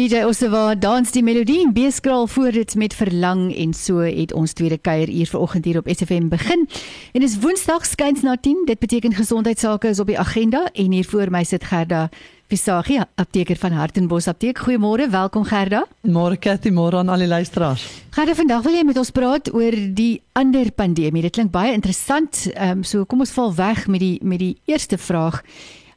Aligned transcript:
DJ 0.00 0.22
Oseva 0.24 0.72
dans 0.80 1.10
die 1.12 1.20
melodie 1.20 1.58
en 1.60 1.74
beeskraal 1.76 2.24
voor 2.32 2.54
dit 2.56 2.74
met 2.80 2.94
verlang 2.96 3.50
en 3.52 3.74
so 3.76 4.00
het 4.00 4.32
ons 4.32 4.54
tweede 4.56 4.78
kuier 4.80 5.10
uur 5.12 5.28
vanoggend 5.28 5.64
hier 5.68 5.76
op 5.76 5.88
SFM 5.92 6.30
begin. 6.32 6.62
En 7.12 7.20
dis 7.20 7.34
Woensdag 7.42 7.84
skuins 7.84 8.22
na 8.24 8.38
10. 8.40 8.62
Dit 8.64 8.78
beteken 8.80 9.12
gesondheidsake 9.12 9.88
is 9.92 10.00
op 10.00 10.08
die 10.08 10.18
agenda 10.18 10.70
en 10.72 10.92
hier 10.96 11.04
voor 11.04 11.28
my 11.30 11.42
sit 11.44 11.64
Gerda 11.68 12.08
Visagie, 12.48 13.02
apteker 13.14 13.56
van 13.56 13.76
Hartenbos 13.76 14.26
Apteek. 14.26 14.58
Goeiemôre, 14.58 15.10
welkom 15.10 15.44
Gerda. 15.44 15.84
Môre 16.00 16.38
Cathy, 16.38 16.72
môre 16.72 16.96
aan 16.96 17.12
al 17.12 17.26
die 17.26 17.28
luisteraars. 17.28 17.84
Gerda, 18.16 18.34
vandag 18.34 18.64
wil 18.64 18.78
jy 18.78 18.86
met 18.88 18.98
ons 18.98 19.12
praat 19.12 19.52
oor 19.52 19.76
die 19.94 20.22
ander 20.32 20.72
pandemie. 20.72 21.22
Dit 21.28 21.36
klink 21.36 21.52
baie 21.52 21.76
interessant. 21.76 22.46
Ehm 22.54 22.80
um, 22.80 22.88
so 22.88 23.04
kom 23.04 23.20
ons 23.20 23.36
val 23.36 23.52
weg 23.54 23.84
met 23.86 24.00
die 24.00 24.16
met 24.24 24.40
die 24.40 24.56
eerste 24.64 24.96
vraag. 24.98 25.44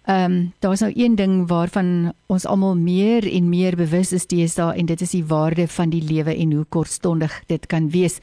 Ehm 0.04 0.32
um, 0.32 0.54
daar's 0.60 0.80
nou 0.80 0.92
een 0.96 1.16
ding 1.16 1.48
waarvan 1.48 2.14
ons 2.28 2.46
almal 2.46 2.76
meer 2.76 3.24
en 3.32 3.50
meer 3.50 3.76
bewus 3.76 4.12
is 4.12 4.28
deesdae 4.28 4.76
en 4.76 4.86
dit 4.86 5.02
is 5.02 5.10
die 5.16 5.26
waarde 5.26 5.68
van 5.68 5.90
die 5.90 6.04
lewe 6.04 6.36
en 6.36 6.52
hoe 6.52 6.66
kortstondig 6.70 7.44
dit 7.48 7.66
kan 7.66 7.90
wees. 7.90 8.20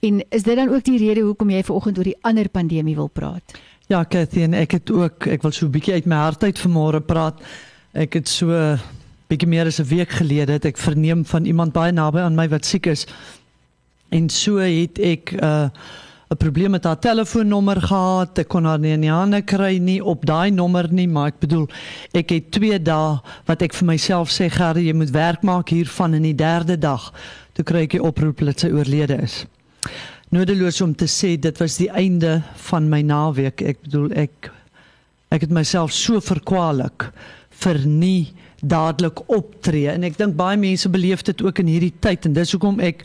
En 0.00 0.24
is 0.28 0.42
dit 0.42 0.56
dan 0.56 0.68
ook 0.68 0.84
die 0.84 0.98
rede 0.98 1.20
hoekom 1.20 1.50
jy 1.50 1.62
vanoggend 1.62 1.98
oor 1.98 2.04
die 2.04 2.18
ander 2.20 2.48
pandemie 2.48 2.94
wil 2.94 3.08
praat? 3.08 3.54
Ja, 3.86 4.04
Cathy 4.04 4.42
en 4.42 4.54
ek 4.58 4.72
het 4.72 4.90
ook 4.90 5.26
ek 5.26 5.42
wil 5.42 5.52
so 5.52 5.66
'n 5.66 5.70
bietjie 5.70 5.94
uit 5.94 6.06
my 6.06 6.16
hart 6.16 6.42
uit 6.42 6.58
vanmôre 6.58 7.00
praat. 7.00 7.40
Ek 7.92 8.14
het 8.14 8.28
so 8.28 8.76
bietjie 9.28 9.48
meer 9.48 9.66
as 9.66 9.78
'n 9.80 9.88
week 9.88 10.10
gelede 10.10 10.52
het 10.52 10.64
ek 10.64 10.76
verneem 10.76 11.24
van 11.24 11.44
iemand 11.44 11.72
baie 11.72 11.92
naby 11.92 12.18
aan 12.18 12.34
my 12.34 12.48
wat 12.48 12.64
siek 12.64 12.86
is. 12.86 13.06
En 14.10 14.28
so 14.28 14.56
het 14.56 14.98
ek 14.98 15.32
uh, 15.42 15.68
'n 16.34 16.36
probleem 16.36 16.70
met 16.70 16.84
haar 16.84 16.98
telefoonnommer 16.98 17.78
gehad. 17.82 18.38
Ek 18.38 18.48
kon 18.48 18.64
haar 18.64 18.78
nie 18.78 18.92
in 18.92 19.04
die 19.04 19.12
hande 19.12 19.42
kry 19.42 19.78
nie 19.78 20.00
op 20.02 20.24
daai 20.26 20.50
nommer 20.50 20.88
nie, 20.90 21.06
maar 21.06 21.30
ek 21.30 21.38
bedoel, 21.38 21.68
ek 22.12 22.30
het 22.34 22.50
2 22.50 22.80
dae 22.82 23.20
wat 23.46 23.62
ek 23.62 23.74
vir 23.74 23.86
myself 23.86 24.30
sê, 24.34 24.50
"Gerrie, 24.50 24.86
jy 24.86 24.94
moet 24.94 25.10
werk 25.10 25.42
maak 25.42 25.68
hiervan 25.68 26.14
in 26.14 26.22
die 26.22 26.34
derde 26.34 26.76
dag." 26.76 27.12
Toe 27.54 27.64
kry 27.64 27.82
ek 27.82 27.90
die 27.90 28.02
oproep 28.02 28.38
dat 28.44 28.60
sy 28.60 28.68
oorlede 28.68 29.22
is. 29.22 29.46
Nodeloos 30.30 30.80
om 30.80 30.94
te 30.94 31.06
sê 31.06 31.38
dit 31.38 31.58
was 31.58 31.76
die 31.76 31.90
einde 31.90 32.42
van 32.56 32.88
my 32.88 33.02
naweek. 33.02 33.62
Ek 33.62 33.82
bedoel, 33.82 34.10
ek 34.12 34.50
ek 35.30 35.40
het 35.40 35.50
myself 35.50 35.92
so 35.92 36.20
verkwalik 36.20 37.12
vir 37.50 37.78
nie 37.86 38.32
dadelik 38.60 39.28
optree 39.28 39.88
en 39.88 40.04
ek 40.04 40.16
dink 40.16 40.36
baie 40.36 40.56
mense 40.56 40.88
beleef 40.88 41.22
dit 41.22 41.42
ook 41.42 41.58
in 41.58 41.66
hierdie 41.66 41.94
tyd 42.00 42.26
en 42.26 42.32
dis 42.32 42.52
hoekom 42.52 42.80
ek 42.80 43.04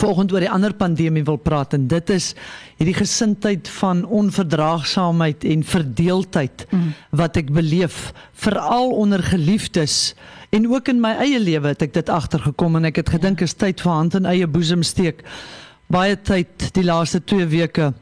volgende 0.00 0.34
oor 0.34 0.44
die 0.44 0.50
ander 0.50 0.74
pandemie 0.74 1.24
wil 1.24 1.38
praat 1.38 1.74
en 1.76 1.86
dit 1.90 2.10
is 2.10 2.32
hierdie 2.78 2.96
gesindheid 2.96 3.68
van 3.78 4.04
onverdraagsaamheid 4.04 5.44
en 5.44 5.64
verdeeldheid 5.64 6.66
mm. 6.70 6.88
wat 7.20 7.38
ek 7.40 7.52
beleef 7.54 8.12
veral 8.44 8.90
onder 8.90 9.22
geliefdes. 9.22 10.14
En 10.50 10.66
ook 10.70 10.88
in 10.88 11.00
my 11.02 11.14
eie 11.22 11.40
lewe 11.40 11.72
het 11.74 11.82
ek 11.86 11.94
dit 11.94 12.10
agtergekom 12.10 12.80
en 12.80 12.90
ek 12.90 13.02
het 13.02 13.14
gedink 13.16 13.44
is 13.46 13.56
tyd 13.58 13.82
vir 13.84 13.94
hand 13.94 14.18
in 14.18 14.28
eie 14.30 14.48
boesem 14.50 14.82
steek. 14.86 15.22
Baie 15.92 16.16
tyd 16.16 16.70
die 16.74 16.86
laaste 16.86 17.22
2 17.22 17.50
weke 17.54 17.92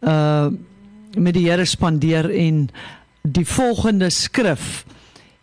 uh 0.00 0.50
met 1.12 1.34
die 1.36 1.42
Here 1.44 1.66
spandeer 1.68 2.24
en 2.32 2.70
die 3.20 3.44
volgende 3.44 4.08
skrif 4.08 4.86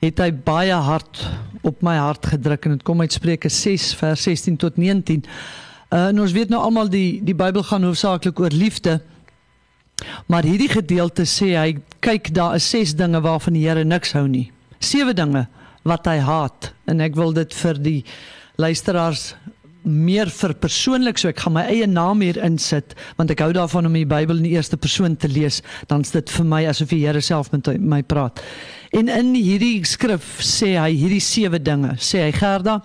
het 0.01 0.17
hy 0.17 0.31
baie 0.33 0.73
hard 0.73 1.19
op 1.61 1.83
my 1.85 1.93
hart 1.99 2.25
gedruk 2.31 2.65
en 2.65 2.77
dit 2.77 2.85
kom 2.87 3.03
uit 3.03 3.13
Spreuke 3.13 3.51
6 3.53 3.91
vers 3.99 4.23
16 4.25 4.57
tot 4.57 4.79
19 4.81 5.21
Uh, 5.89 6.11
en 6.11 6.19
ons 6.21 6.33
weet 6.35 6.51
nou 6.53 6.61
almal 6.61 6.89
die 6.93 7.17
die 7.25 7.33
Bybel 7.33 7.63
gaan 7.65 7.87
hoofsaaklik 7.87 8.39
oor 8.39 8.53
liefde. 8.53 8.99
Maar 10.29 10.45
hierdie 10.45 10.69
gedeelte 10.69 11.25
sê 11.27 11.55
hy 11.57 11.69
kyk 12.05 12.29
daar 12.35 12.59
is 12.59 12.67
ses 12.69 12.93
dinge 12.95 13.21
waarvan 13.25 13.57
die 13.57 13.65
Here 13.65 13.83
niks 13.83 14.13
hou 14.13 14.27
nie. 14.29 14.51
Sewe 14.79 15.15
dinge 15.17 15.47
wat 15.87 16.05
hy 16.07 16.19
haat 16.21 16.73
en 16.91 17.01
ek 17.01 17.17
wil 17.17 17.33
dit 17.33 17.55
vir 17.63 17.79
die 17.81 17.99
luisteraars 18.61 19.33
meer 19.89 20.29
vir 20.29 20.53
persoonlik 20.59 21.17
so 21.17 21.31
ek 21.31 21.39
gaan 21.41 21.55
my 21.55 21.63
eie 21.71 21.87
naam 21.87 22.21
hier 22.21 22.37
insit 22.45 22.93
want 23.17 23.31
ek 23.31 23.41
hou 23.41 23.49
daarvan 23.55 23.87
om 23.89 23.95
die 23.95 24.07
Bybel 24.07 24.37
in 24.41 24.45
die 24.45 24.53
eerste 24.59 24.77
persoon 24.77 25.15
te 25.17 25.31
lees 25.31 25.61
dan 25.89 26.03
is 26.05 26.13
dit 26.13 26.33
vir 26.35 26.45
my 26.51 26.61
asof 26.69 26.91
die 26.93 27.01
Here 27.05 27.23
self 27.23 27.49
met 27.55 27.71
my 27.79 28.03
praat. 28.03 28.43
En 28.93 29.09
in 29.09 29.33
hierdie 29.33 29.81
skrif 29.89 30.37
sê 30.45 30.75
hy 30.77 30.91
hierdie 30.93 31.23
sewe 31.23 31.57
dinge. 31.61 31.95
Sê 31.97 32.27
hy 32.27 32.31
Gerda 32.35 32.79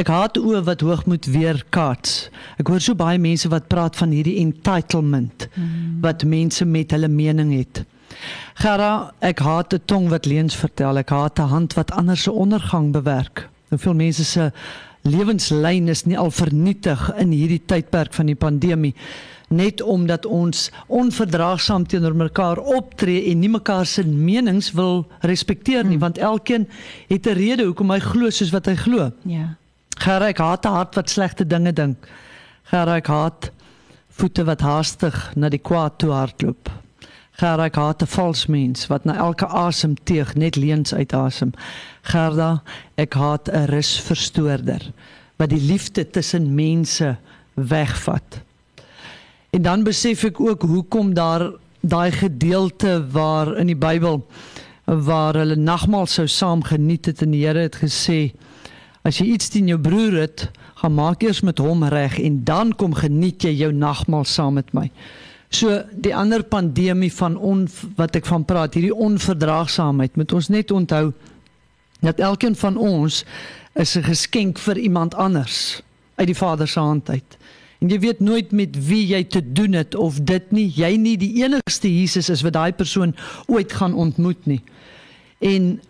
Ek 0.00 0.08
haat 0.08 0.38
oë 0.40 0.62
wat 0.64 0.80
hoogmoed 0.80 1.26
weer 1.28 1.58
kaats. 1.74 2.30
Ek 2.56 2.70
hoor 2.72 2.80
so 2.80 2.96
baie 2.96 3.18
mense 3.20 3.48
wat 3.52 3.66
praat 3.68 3.98
van 4.00 4.14
hierdie 4.14 4.38
entitlement 4.40 5.48
mm. 5.50 5.98
wat 6.04 6.24
mense 6.24 6.64
met 6.64 6.94
hulle 6.96 7.10
mening 7.12 7.50
het. 7.52 7.82
Gara, 8.62 9.12
ek 9.20 9.42
haat 9.44 9.74
'n 9.74 9.82
tong 9.84 10.08
wat 10.08 10.24
leuns 10.24 10.56
vertel. 10.56 10.96
Ek 10.96 11.10
haat 11.10 11.38
'n 11.38 11.52
hand 11.52 11.74
wat 11.76 11.92
ander 11.92 12.16
se 12.16 12.32
ondergang 12.32 12.92
bewerk. 12.92 13.48
Hoeveel 13.68 13.94
mense 13.94 14.24
se 14.24 14.52
lewenslyn 15.02 15.88
is 15.88 16.04
nie 16.04 16.18
al 16.18 16.30
vernietig 16.30 17.12
in 17.16 17.30
hierdie 17.30 17.62
tydperk 17.66 18.12
van 18.14 18.26
die 18.26 18.36
pandemie 18.36 18.94
net 19.50 19.82
omdat 19.82 20.26
ons 20.26 20.70
onverdraagsaam 20.86 21.86
teenoor 21.86 22.14
mekaar 22.14 22.58
optree 22.58 23.30
en 23.30 23.40
nie 23.42 23.50
mekaar 23.50 23.86
se 23.86 24.04
menings 24.06 24.70
wil 24.72 25.06
respekteer 25.20 25.84
nie 25.84 25.96
mm. 25.96 26.04
want 26.04 26.18
elkeen 26.18 26.68
het 27.08 27.26
'n 27.26 27.34
rede 27.34 27.64
hoekom 27.64 27.90
hy 27.90 27.98
glo 27.98 28.30
soos 28.30 28.50
wat 28.50 28.66
hy 28.66 28.74
glo. 28.74 29.10
Ja. 29.24 29.56
Gerry, 30.00 30.32
haat 30.32 30.64
'n 30.64 30.72
hart 30.72 30.94
wat 30.94 31.10
slegte 31.10 31.46
dinge 31.46 31.72
dink. 31.72 32.08
Gerry, 32.70 33.00
haat 33.04 33.50
voete 34.08 34.44
wat 34.44 34.60
haastig 34.60 35.32
na 35.36 35.48
die 35.48 35.60
kwaad 35.60 35.98
toe 35.98 36.10
hardloop. 36.10 36.70
Gerry, 37.36 37.68
haat 37.72 38.02
'n 38.02 38.06
vals 38.06 38.46
mens 38.46 38.86
wat 38.86 39.04
na 39.04 39.16
elke 39.16 39.46
asem 39.46 39.94
teeg 40.04 40.34
net 40.34 40.56
leuns 40.56 40.94
uitasem. 40.94 41.52
Gerda, 42.02 42.62
ek 42.96 43.14
haat 43.14 43.48
'n 43.48 43.66
rusverstoorder 43.66 44.92
wat 45.36 45.50
die 45.50 45.60
liefde 45.60 46.10
tussen 46.10 46.54
mense 46.54 47.16
wegvat. 47.54 48.40
En 49.50 49.62
dan 49.62 49.84
besef 49.84 50.24
ek 50.24 50.40
ook 50.40 50.62
hoekom 50.62 51.14
daar 51.14 51.52
daai 51.80 52.12
gedeelte 52.12 53.06
waar 53.12 53.56
in 53.56 53.66
die 53.66 53.76
Bybel 53.76 54.26
waar 54.84 55.34
hulle 55.34 55.56
nagmaal 55.56 56.06
sou 56.06 56.26
saam 56.26 56.62
geniet 56.62 57.06
het 57.06 57.22
en 57.22 57.30
die 57.30 57.46
Here 57.46 57.58
het 57.58 57.76
gesê 57.76 58.32
As 59.02 59.18
jy 59.18 59.30
iets 59.34 59.48
teen 59.48 59.68
jou 59.70 59.78
broer 59.80 60.18
het, 60.26 60.50
gaan 60.80 60.94
maak 60.94 61.22
eers 61.22 61.40
met 61.44 61.58
hom 61.58 61.84
reg 61.88 62.18
en 62.20 62.42
dan 62.44 62.72
kom 62.76 62.94
geniet 62.94 63.44
jy 63.44 63.52
jou 63.62 63.72
nagmaal 63.72 64.24
saam 64.24 64.58
met 64.60 64.72
my. 64.76 64.90
So 65.50 65.80
die 65.92 66.14
ander 66.14 66.44
pandemie 66.46 67.10
van 67.12 67.36
on, 67.36 67.64
wat 67.98 68.16
ek 68.16 68.28
van 68.28 68.44
praat, 68.46 68.76
hierdie 68.76 68.94
onverdraagsaamheid, 68.94 70.16
moet 70.20 70.32
ons 70.36 70.48
net 70.52 70.70
onthou 70.70 71.10
dat 72.00 72.20
elkeen 72.20 72.54
van 72.56 72.76
ons 72.76 73.24
is 73.74 73.96
'n 73.96 74.02
geskenk 74.02 74.58
vir 74.58 74.78
iemand 74.78 75.14
anders 75.14 75.82
uit 76.14 76.26
die 76.26 76.36
Vader 76.36 76.68
se 76.68 76.80
hand 76.80 77.10
uit. 77.10 77.36
En 77.80 77.88
jy 77.88 77.98
weet 77.98 78.20
nooit 78.20 78.52
met 78.52 78.76
wie 78.86 79.06
jy 79.06 79.24
te 79.24 79.52
doen 79.52 79.72
het 79.72 79.94
of 79.94 80.20
dit 80.20 80.50
nie 80.52 80.68
jy 80.76 80.96
nie 80.96 81.16
die 81.16 81.42
enigste 81.42 81.88
Jesus 81.88 82.28
is 82.28 82.42
wat 82.42 82.52
daai 82.52 82.72
persoon 82.72 83.14
ooit 83.46 83.72
gaan 83.72 83.94
ontmoet 83.94 84.46
nie. 84.46 84.60
En 85.38 85.80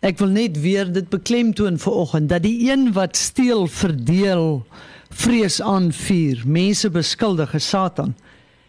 Ek 0.00 0.18
wil 0.18 0.28
net 0.28 0.60
weer 0.60 0.92
dit 0.92 1.08
beklemtoon 1.08 1.78
vir 1.80 1.92
oggend 1.92 2.28
dat 2.28 2.42
die 2.44 2.68
een 2.68 2.92
wat 2.92 3.16
steel, 3.16 3.66
verdeel, 3.66 4.66
vrees 5.08 5.60
aanvuur, 5.62 6.42
mense 6.44 6.90
beskuldig 6.90 7.54
is 7.54 7.68
Satan. 7.68 8.14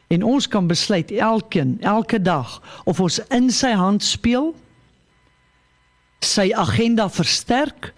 En 0.08 0.24
ons 0.24 0.48
kan 0.48 0.68
besluit 0.68 1.12
elkeen, 1.12 1.78
elke 1.82 2.22
dag 2.22 2.62
of 2.86 3.00
ons 3.04 3.20
in 3.36 3.52
sy 3.52 3.74
hand 3.76 4.04
speel, 4.04 4.54
sy 6.24 6.52
agenda 6.56 7.10
versterk 7.12 7.92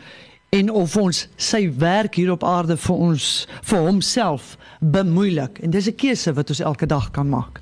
en 0.49 0.71
of 0.73 0.95
ons 0.97 1.27
sy 1.37 1.67
werk 1.77 2.17
hier 2.17 2.31
op 2.33 2.43
aarde 2.43 2.77
vir 2.81 2.95
ons 2.95 3.27
vir 3.69 3.85
homself 3.85 4.55
bemoeilik. 4.79 5.61
En 5.61 5.69
dis 5.69 5.87
'n 5.87 5.95
keuse 5.95 6.33
wat 6.33 6.49
ons 6.49 6.59
elke 6.59 6.85
dag 6.85 7.11
kan 7.11 7.29
maak. 7.29 7.61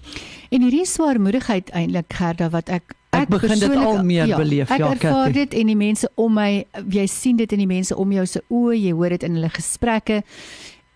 En 0.49 0.61
hierdie 0.61 0.85
swaarmoedigheid 0.85 1.69
eintlik 1.69 2.13
Gerda 2.13 2.49
wat 2.49 2.69
ek 2.69 2.95
ek 3.23 3.33
begin 3.33 3.59
dit 3.59 3.75
al 3.75 4.03
meer 4.03 4.27
ja, 4.27 4.37
beleef. 4.37 4.69
ja 4.69 4.91
ek 4.91 5.03
ervaar 5.03 5.33
dit 5.35 5.53
en 5.53 5.73
die 5.73 5.79
mense 5.79 6.09
om 6.15 6.33
my 6.33 6.65
jy 6.93 7.05
sien 7.11 7.37
dit 7.37 7.51
in 7.51 7.65
die 7.65 7.69
mense 7.69 7.95
om 7.95 8.11
jou 8.11 8.25
se 8.25 8.41
oë 8.47 8.79
jy 8.79 8.95
hoor 8.97 9.15
dit 9.15 9.27
in 9.27 9.37
hulle 9.39 9.51
gesprekke. 9.53 10.23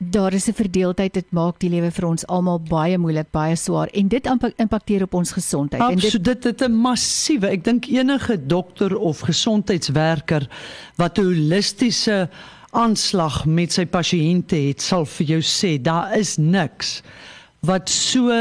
Daar 0.01 0.33
is 0.33 0.47
'n 0.49 0.53
verdeeldheid 0.57 1.13
dit 1.13 1.31
maak 1.31 1.59
die 1.59 1.69
lewe 1.69 1.91
vir 1.91 2.07
ons 2.07 2.25
almal 2.27 2.59
baie 2.59 2.97
moeilik 2.97 3.31
baie 3.31 3.55
swaar 3.55 3.87
en 3.93 4.07
dit 4.07 4.25
impakteer 4.57 5.03
op 5.03 5.13
ons 5.13 5.31
gesondheid 5.31 5.81
en 5.81 5.99
dit 5.99 6.23
dit 6.23 6.43
het 6.43 6.61
'n 6.61 6.73
massiewe 6.73 7.47
ek 7.47 7.63
dink 7.63 7.85
enige 7.85 8.37
dokter 8.47 8.97
of 8.97 9.19
gesondheidswerker 9.19 10.49
wat 10.97 11.19
'n 11.19 11.23
holistiese 11.23 12.29
aanslag 12.71 13.45
met 13.45 13.73
sy 13.73 13.85
pasiënte 13.85 14.55
het, 14.55 14.81
sal 14.81 15.05
vir 15.05 15.27
jou 15.35 15.41
sê 15.41 15.75
daar 15.81 16.17
is 16.17 16.37
niks 16.37 17.01
wat 17.67 17.89
so 17.89 18.31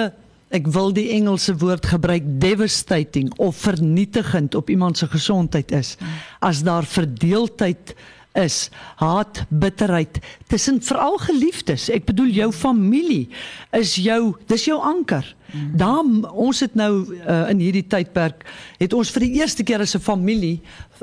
ek 0.51 0.67
wil 0.75 0.93
die 0.93 1.09
Engelse 1.15 1.55
woord 1.63 1.87
gebruik 1.87 2.27
devastating 2.43 3.31
of 3.39 3.57
vernietigend 3.57 4.55
op 4.55 4.71
iemand 4.71 4.99
se 4.99 5.07
gesondheid 5.07 5.73
is. 5.73 5.97
As 6.41 6.63
daar 6.67 6.85
verdeeldheid 6.85 7.95
is 8.39 8.69
haat 8.97 9.43
bitterheid 9.49 10.19
tussen 10.47 10.79
veral 10.83 11.19
geliefdes. 11.19 11.89
Ek 11.91 12.07
bedoel 12.07 12.31
jou 12.35 12.51
familie 12.55 13.29
is 13.75 13.97
jou 13.99 14.37
dis 14.51 14.69
jou 14.69 14.79
anker. 14.79 15.27
Daar 15.75 16.07
ons 16.31 16.61
het 16.63 16.77
nou 16.79 16.93
uh, 17.03 17.51
in 17.51 17.59
hierdie 17.59 17.87
tydperk 17.91 18.45
het 18.79 18.95
ons 18.95 19.11
vir 19.11 19.27
die 19.27 19.41
eerste 19.41 19.67
keer 19.67 19.83
as 19.83 19.97
'n 19.99 20.03
familie 20.03 20.61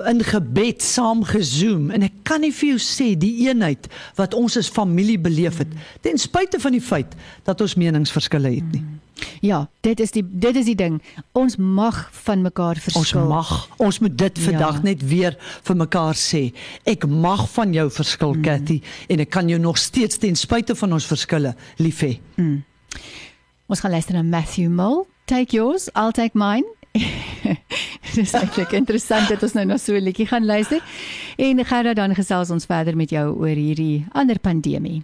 in 0.07 0.23
gebed 0.23 0.81
saam 0.81 1.23
gezoom 1.23 1.91
en 1.91 2.03
ek 2.03 2.23
kan 2.23 2.41
nie 2.41 2.51
vir 2.51 2.69
jou 2.69 2.79
sê 2.79 3.17
die 3.19 3.47
eenheid 3.47 3.89
wat 4.15 4.33
ons 4.33 4.57
as 4.57 4.69
familie 4.69 5.19
beleef 5.19 5.57
het 5.57 5.67
ten 6.01 6.17
spyte 6.17 6.59
van 6.59 6.71
die 6.71 6.81
feit 6.81 7.11
dat 7.44 7.61
ons 7.61 7.75
meningsverskille 7.75 8.55
het 8.55 8.71
nie 8.71 8.85
Ja, 9.41 9.69
dit 9.81 9.99
is 9.99 10.11
die 10.11 10.23
dit 10.25 10.55
is 10.55 10.65
die 10.65 10.75
ding. 10.75 11.01
Ons 11.37 11.57
mag 11.57 12.09
van 12.25 12.41
mekaar 12.41 12.79
verskil. 12.81 13.21
Ons 13.21 13.29
mag. 13.29 13.51
Ons 13.77 13.99
moet 13.99 14.17
dit 14.17 14.39
vandag 14.39 14.81
ja. 14.81 14.85
net 14.89 15.03
weer 15.09 15.37
vir 15.39 15.75
mekaar 15.75 16.17
sê. 16.17 16.51
Ek 16.83 17.07
mag 17.07 17.47
van 17.55 17.73
jou 17.73 17.87
verskil, 17.91 18.33
mm. 18.33 18.45
Cathy, 18.45 18.81
en 19.07 19.25
ek 19.25 19.31
kan 19.33 19.49
jou 19.49 19.59
nog 19.61 19.77
steeds 19.81 20.17
ten 20.21 20.35
spyte 20.35 20.75
van 20.75 20.97
ons 20.97 21.09
verskille 21.09 21.55
lief 21.81 22.01
hê. 22.05 22.17
Mm. 22.35 22.63
Ons 23.67 23.83
gaan 23.83 23.91
luister 23.91 24.15
na 24.15 24.23
Matthew 24.23 24.69
Mole. 24.71 25.05
Take 25.27 25.55
yours, 25.55 25.89
I'll 25.95 26.15
take 26.15 26.37
mine. 26.37 26.65
Dis 28.15 28.33
eintlik 28.33 28.71
interessant 28.77 29.27
dat 29.29 29.43
ons 29.43 29.53
nou 29.57 29.65
na 29.67 29.77
so 29.77 29.93
'n 29.93 30.03
liedjie 30.07 30.27
gaan 30.27 30.45
luister. 30.45 30.81
En 31.37 31.65
Gerda 31.65 31.93
dan 31.93 32.15
gesels 32.15 32.49
ons 32.49 32.65
verder 32.65 32.95
met 32.95 33.09
jou 33.09 33.35
oor 33.35 33.55
hierdie 33.55 34.05
ander 34.11 34.39
pandemie. 34.39 35.03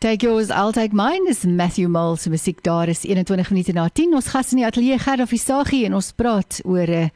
Take 0.00 0.22
yours, 0.22 0.48
I'll 0.48 0.72
take 0.72 0.94
mine. 0.94 1.26
Dis 1.26 1.44
Matthew 1.44 1.88
Mole 1.88 2.16
se 2.16 2.30
musiek 2.30 2.62
daar 2.62 2.88
is 2.88 3.02
21 3.04 3.50
minute 3.50 3.72
na 3.72 3.88
10. 3.88 4.14
Ons 4.14 4.30
gas 4.32 4.54
in 4.54 4.62
die 4.62 4.64
ateljee 4.64 4.96
Gerda 4.98 5.26
Visagie 5.28 5.82
en 5.84 5.98
ons 5.98 6.08
praat 6.16 6.60
oor 6.64 6.88
'n 6.88 7.10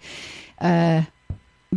uh, 0.60 0.98
uh 0.98 1.00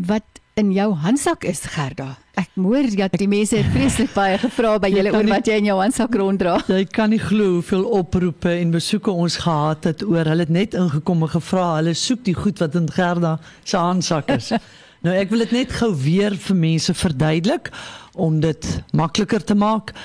wat 0.07 0.27
in 0.59 0.73
jou 0.73 0.89
handsak 0.93 1.45
is 1.47 1.61
Gerda. 1.63 2.17
Ek 2.35 2.49
hoor 2.59 2.89
dat 2.95 3.15
die 3.17 3.27
mense 3.27 3.55
het 3.55 3.71
vreeslik 3.71 4.11
baie 4.13 4.37
gevra 4.37 4.75
by 4.79 4.89
julle 4.91 5.15
oor 5.15 5.31
wat 5.31 5.47
jy 5.47 5.55
in 5.61 5.69
jou 5.71 5.79
handsak 5.79 6.15
ronddra. 6.15 6.57
Jy 6.67 6.83
kan 6.91 7.09
nie 7.09 7.23
glo 7.23 7.53
hoeveel 7.53 7.87
oproepe 8.01 8.51
en 8.59 8.75
besoeke 8.75 9.11
ons 9.11 9.39
gehad 9.47 9.83
het 9.83 10.03
oor 10.03 10.25
hulle 10.25 10.43
het 10.43 10.51
net 10.51 10.73
ingekom 10.73 11.23
en 11.23 11.29
gevra 11.29 11.75
hulle 11.77 11.93
soek 11.93 12.25
die 12.25 12.35
goed 12.35 12.59
wat 12.59 12.75
in 12.75 12.91
Gerda 12.91 13.39
se 13.63 13.77
handsak 13.77 14.29
is. 14.35 14.51
nou 15.07 15.15
ek 15.15 15.29
wil 15.29 15.39
dit 15.47 15.51
net 15.51 15.71
gou 15.71 15.95
weer 15.95 16.35
vir 16.35 16.55
mense 16.55 16.93
verduidelik 16.93 17.71
om 18.13 18.41
dit 18.43 18.83
makliker 18.91 19.43
te 19.43 19.55
maak. 19.55 19.95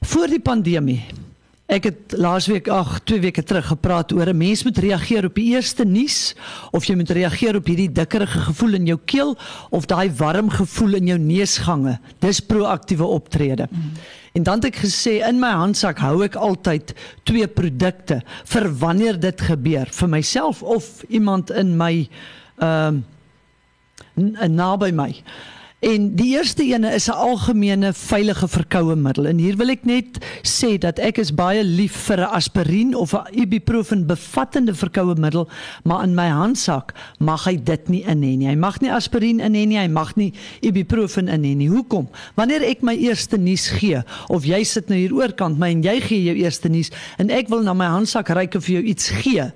Voor 0.00 0.30
die 0.32 0.40
pandemie. 0.40 1.02
Ek 1.70 1.84
het 1.86 2.14
laasweek 2.18 2.66
ag 2.72 2.96
2 3.06 3.20
weke 3.22 3.42
terug 3.46 3.68
gepraat 3.70 4.12
oor 4.12 4.26
'n 4.32 4.36
mens 4.36 4.64
moet 4.64 4.78
reageer 4.78 5.24
op 5.24 5.34
die 5.34 5.52
eerste 5.54 5.84
nuus 5.84 6.34
of 6.72 6.84
jy 6.84 6.94
moet 6.96 7.10
reageer 7.10 7.56
op 7.56 7.66
hierdie 7.66 7.92
dikkerige 7.92 8.38
gevoel 8.38 8.74
in 8.74 8.86
jou 8.86 8.98
keel 9.04 9.36
of 9.70 9.86
daai 9.86 10.10
warm 10.10 10.50
gevoel 10.50 10.94
in 10.94 11.06
jou 11.06 11.18
neusgange. 11.18 11.98
Dis 12.18 12.40
proaktiewe 12.40 13.04
optrede. 13.04 13.68
Mm. 13.70 13.92
En 14.32 14.42
dan 14.42 14.54
het 14.54 14.64
ek 14.64 14.76
gesê 14.76 15.20
in 15.28 15.38
my 15.38 15.50
handsak 15.50 15.98
hou 15.98 16.24
ek 16.24 16.34
altyd 16.34 16.94
twee 17.22 17.46
produkte 17.46 18.22
vir 18.44 18.74
wanneer 18.78 19.20
dit 19.20 19.40
gebeur 19.40 19.86
vir 19.90 20.08
myself 20.08 20.62
of 20.62 21.04
iemand 21.08 21.50
in 21.50 21.76
my 21.76 22.08
ehm 22.58 23.02
uh, 24.16 24.48
naby 24.48 24.90
my. 24.90 25.22
En 25.80 26.10
die 26.12 26.34
eerste 26.36 26.60
ene 26.62 26.92
is 26.92 27.08
'n 27.08 27.16
algemene 27.16 27.92
veilige 27.92 28.48
verkoue 28.48 28.96
middel. 28.96 29.26
En 29.26 29.38
hier 29.38 29.56
wil 29.56 29.68
ek 29.68 29.84
net 29.84 30.18
sê 30.42 30.78
dat 30.78 30.98
ek 30.98 31.18
is 31.18 31.34
baie 31.34 31.64
lief 31.64 31.92
vir 31.92 32.20
'n 32.20 32.30
aspirien 32.36 32.94
of 32.94 33.14
'n 33.14 33.24
ibuprofen 33.32 34.06
bevattende 34.06 34.74
verkoue 34.74 35.14
middel, 35.14 35.48
maar 35.84 36.02
in 36.02 36.14
my 36.14 36.28
handsak 36.28 36.92
mag 37.18 37.44
hy 37.44 37.56
dit 37.64 37.88
nie 37.88 38.02
in 38.02 38.22
hê 38.22 38.36
nie. 38.36 38.48
Hy 38.48 38.54
mag 38.54 38.80
nie 38.80 38.92
aspirien 38.92 39.40
in 39.40 39.54
hê 39.54 39.66
nie, 39.66 39.78
hy 39.78 39.88
mag 39.88 40.16
nie 40.16 40.32
ibuprofen 40.60 41.28
in 41.28 41.42
hê 41.44 41.56
nie. 41.56 41.68
Hoekom? 41.68 42.08
Wanneer 42.34 42.62
ek 42.62 42.82
my 42.82 42.96
eerste 42.96 43.38
nuus 43.38 43.68
gee 43.68 44.02
of 44.28 44.44
jy 44.44 44.64
sit 44.64 44.88
nou 44.88 44.98
hier 44.98 45.14
oorkant 45.14 45.58
my 45.58 45.70
en 45.70 45.82
jy 45.82 46.00
gee 46.00 46.24
jou 46.24 46.36
eerste 46.36 46.68
nuus 46.68 46.90
en 47.18 47.30
ek 47.30 47.48
wil 47.48 47.62
na 47.62 47.72
my 47.72 47.86
handsak 47.86 48.28
ryk 48.28 48.54
en 48.54 48.60
vir 48.60 48.74
jou 48.74 48.84
iets 48.84 49.08
gee, 49.08 49.52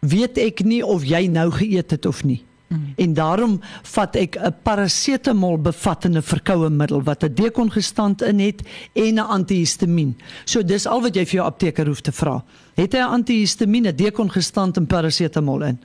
weet 0.00 0.38
ek 0.38 0.64
nie 0.64 0.84
of 0.84 1.02
jy 1.02 1.26
nou 1.26 1.50
geëet 1.50 1.90
het 1.90 2.06
of 2.06 2.24
nie. 2.24 2.47
Mm. 2.68 2.92
En 2.96 3.14
daarom 3.14 3.60
vat 3.82 4.16
ek 4.16 4.36
'n 4.36 4.54
parasetamol 4.62 5.58
bevattende 5.58 6.22
verkoue 6.22 6.70
middel 6.70 7.02
wat 7.02 7.24
'n 7.24 7.34
dekongestant 7.34 8.22
in 8.22 8.38
het 8.38 8.62
en 8.92 9.14
'n 9.14 9.28
antihistamiin. 9.28 10.16
So 10.44 10.62
dis 10.62 10.86
al 10.86 11.02
wat 11.02 11.14
jy 11.14 11.24
vir 11.24 11.34
jou 11.34 11.46
apteker 11.46 11.86
hoef 11.86 12.00
te 12.00 12.12
vra. 12.12 12.44
Het 12.74 12.92
hy 12.92 12.98
'n 12.98 13.12
antihistamiin, 13.12 13.86
'n 13.86 13.96
dekongestant 13.96 14.76
en 14.76 14.86
parasetamol 14.86 15.62
in? 15.62 15.80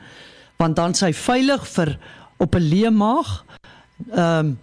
Want 0.57 0.75
dan 0.75 0.94
s'hy 0.94 1.13
veilig 1.13 1.68
vir 1.68 1.97
op 2.38 2.56
'n 2.56 2.69
leë 2.69 2.91
maag. 2.91 3.45
Ehm 4.12 4.45
um, 4.45 4.57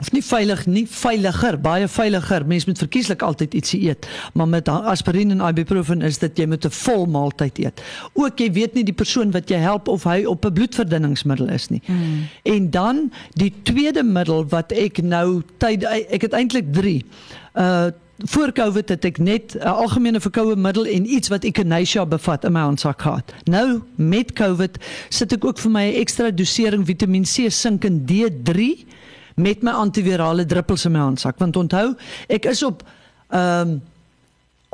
of 0.00 0.10
nie 0.10 0.22
veilig 0.26 0.64
nie 0.66 0.84
veiliger 0.90 1.58
baie 1.62 1.88
veiliger. 1.88 2.46
Mens 2.46 2.66
moet 2.66 2.78
verkieslik 2.78 3.22
altyd 3.22 3.54
ietsie 3.54 3.80
eet. 3.88 4.08
Maar 4.34 4.48
met 4.48 4.68
aspirien 4.68 5.30
en 5.30 5.42
ibuprofen 5.48 6.02
is 6.02 6.18
dit 6.18 6.38
jy 6.38 6.46
moet 6.50 6.66
'n 6.66 6.70
vol 6.70 7.06
maaltyd 7.06 7.58
eet. 7.58 7.82
Ook 8.12 8.38
jy 8.38 8.52
weet 8.52 8.74
nie 8.74 8.84
die 8.84 8.96
persoon 8.96 9.30
wat 9.30 9.48
jy 9.48 9.56
help 9.56 9.88
of 9.88 10.04
hy 10.04 10.24
op 10.24 10.44
'n 10.44 10.52
bloedverdunningsmiddel 10.52 11.48
is 11.48 11.68
nie. 11.68 11.82
Mm. 11.86 12.28
en 12.42 12.70
dan 12.70 13.12
die 13.32 13.52
tweede 13.62 14.02
middel 14.02 14.46
wat 14.48 14.72
ek 14.72 15.02
nou 15.02 15.42
tyd 15.58 15.84
ek 15.84 16.22
het 16.22 16.32
eintlik 16.32 16.72
3 16.72 17.04
uh 17.54 17.90
voor 18.18 18.52
covid 18.52 18.88
het 18.88 19.04
ek 19.04 19.18
net 19.18 19.54
'n 19.54 19.58
uh, 19.58 19.78
algemene 19.78 20.20
verkoue 20.20 20.56
middel 20.56 20.86
en 20.86 21.06
iets 21.06 21.28
wat 21.28 21.44
echinacea 21.44 22.06
bevat 22.06 22.44
in 22.44 22.52
my 22.52 22.60
handsak 22.60 23.02
gehad. 23.02 23.34
Nou 23.44 23.82
met 23.96 24.32
covid 24.32 24.78
sit 25.08 25.32
ek 25.32 25.44
ook 25.44 25.58
vir 25.58 25.70
my 25.70 25.84
'n 25.90 26.00
ekstra 26.00 26.30
dosering 26.30 26.86
vitamien 26.86 27.24
C 27.24 27.50
sink 27.50 27.84
en 27.84 28.04
D3 28.06 28.86
met 29.34 29.62
my 29.62 29.72
antivirale 29.72 30.46
druppels 30.46 30.84
in 30.84 30.92
my 30.92 30.98
handsak. 30.98 31.38
Want 31.38 31.56
onthou 31.56 31.94
ek 32.28 32.44
is 32.52 32.62
op 32.62 32.82
ehm 33.28 33.68
um, 33.68 33.82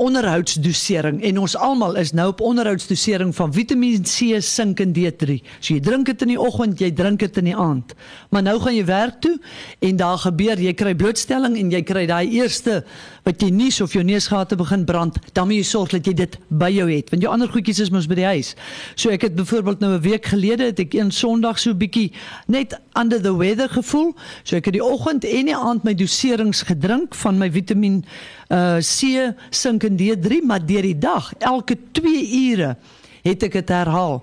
onderhoudsdosering 0.00 1.20
en 1.28 1.38
ons 1.42 1.56
almal 1.56 1.98
is 2.00 2.12
nou 2.16 2.28
op 2.32 2.40
onderhoudsdosering 2.40 3.34
van 3.36 3.52
Vitamiin 3.52 4.06
C, 4.08 4.40
sink 4.40 4.80
en 4.80 4.94
D3. 4.96 5.36
So 5.58 5.74
jy 5.74 5.80
drink 5.84 6.08
dit 6.08 6.24
in 6.24 6.32
die 6.34 6.40
oggend, 6.40 6.80
jy 6.80 6.90
drink 6.96 7.20
dit 7.20 7.40
in 7.42 7.50
die 7.50 7.56
aand. 7.56 7.92
Maar 8.32 8.46
nou 8.46 8.56
gaan 8.62 8.76
jy 8.76 8.84
werk 8.88 9.20
toe 9.24 9.36
en 9.84 10.00
daar 10.00 10.20
gebeur 10.22 10.60
jy 10.60 10.72
kry 10.78 10.94
blootstelling 10.96 11.58
en 11.60 11.72
jy 11.74 11.82
kry 11.84 12.06
daai 12.08 12.32
eerste 12.32 12.80
wat 13.26 13.42
jy 13.44 13.50
nies 13.52 13.80
of 13.84 13.92
jou 13.92 14.04
neusgate 14.06 14.56
begin 14.56 14.86
brand, 14.88 15.18
dan 15.36 15.50
moet 15.50 15.60
jy 15.60 15.66
sorg 15.68 15.92
dat 15.92 16.08
jy 16.08 16.14
dit 16.22 16.38
by 16.48 16.70
jou 16.72 16.88
het 16.88 17.12
want 17.12 17.26
jou 17.26 17.32
ander 17.32 17.50
goedjies 17.52 17.82
is 17.84 17.92
mos 17.92 18.08
by 18.08 18.16
die 18.22 18.28
huis. 18.30 18.54
So 18.96 19.12
ek 19.12 19.28
het 19.28 19.36
byvoorbeeld 19.36 19.84
nou 19.84 19.92
'n 19.98 20.02
week 20.06 20.32
gelede 20.32 20.70
het 20.72 20.80
ek 20.80 20.94
een 20.94 21.10
Sondag 21.10 21.58
so 21.58 21.74
bietjie 21.74 22.12
net 22.46 22.78
under 22.96 23.20
the 23.20 23.36
weather 23.36 23.68
gevoel. 23.68 24.14
So 24.44 24.56
ek 24.56 24.64
het 24.64 24.74
die 24.74 24.84
oggend 24.84 25.24
en 25.24 25.46
die 25.46 25.56
aand 25.56 25.84
my 25.84 25.94
doserings 25.94 26.62
gedrink 26.62 27.14
van 27.14 27.38
my 27.38 27.50
Vitamiin 27.50 28.04
uh 28.50 28.78
C, 28.82 29.30
sink 29.50 29.84
en 29.86 29.96
D3, 29.98 30.42
maar 30.42 30.66
deur 30.66 30.82
die 30.82 30.98
dag, 30.98 31.32
elke 31.38 31.76
2 31.92 32.24
ure 32.50 32.74
het 33.22 33.46
ek 33.46 33.60
dit 33.60 33.72
herhaal 33.72 34.20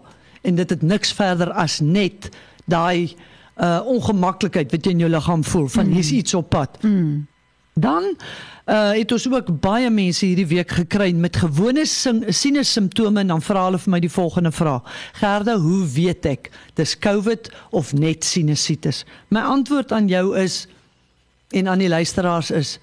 en 0.48 0.60
dit 0.60 0.70
het 0.70 0.84
niks 0.84 1.14
verder 1.16 1.52
as 1.56 1.80
net 1.80 2.30
daai 2.68 3.16
uh 3.58 3.80
ongemaklikheid 3.90 4.72
wat 4.74 4.86
jy 4.86 4.94
in 4.94 5.06
jou 5.06 5.10
liggaam 5.10 5.44
voel 5.44 5.68
van 5.72 5.90
hier's 5.90 6.12
mm. 6.12 6.18
iets 6.22 6.38
op 6.38 6.50
pad. 6.54 6.78
Mm. 6.84 7.26
Dan 7.74 8.14
uh 8.68 8.92
het 8.98 9.12
ons 9.12 9.28
ook 9.32 9.50
baie 9.64 9.90
mense 9.90 10.26
hierdie 10.26 10.48
week 10.50 10.72
gekry 10.82 11.14
met 11.16 11.40
gewone 11.40 11.86
sinus 11.86 12.72
simptome 12.72 13.24
en 13.24 13.34
dan 13.34 13.42
vra 13.42 13.64
hulle 13.70 13.80
vir 13.80 13.94
my 13.96 14.02
die 14.04 14.12
volgende 14.12 14.52
vraag. 14.52 14.84
Gerda, 15.22 15.58
hoe 15.58 15.86
weet 15.94 16.26
ek 16.26 16.52
dis 16.76 16.98
COVID 17.00 17.52
of 17.72 17.94
net 17.94 18.28
sinusitis? 18.28 19.06
My 19.30 19.46
antwoord 19.48 19.92
aan 19.96 20.12
jou 20.12 20.36
is 20.38 20.66
en 21.56 21.68
aan 21.68 21.80
die 21.80 21.90
luisteraars 21.90 22.52
is 22.52 22.78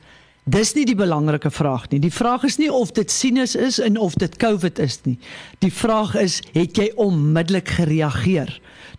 Dis 0.45 0.75
nie 0.77 0.85
die 0.85 0.97
belangrike 0.97 1.49
vraag 1.51 1.87
nie. 1.89 2.03
Die 2.05 2.13
vraag 2.13 2.43
is 2.45 2.59
nie 2.61 2.69
of 2.69 2.93
dit 2.93 3.11
sinus 3.11 3.55
is 3.57 3.79
en 3.81 3.97
of 3.97 4.19
dit 4.21 4.37
COVID 4.37 4.79
is 4.79 4.99
nie. 5.07 5.17
Die 5.65 5.73
vraag 5.73 6.13
is, 6.21 6.43
het 6.53 6.77
jy 6.77 6.91
onmiddellik 7.01 7.69
gereageer? 7.79 8.53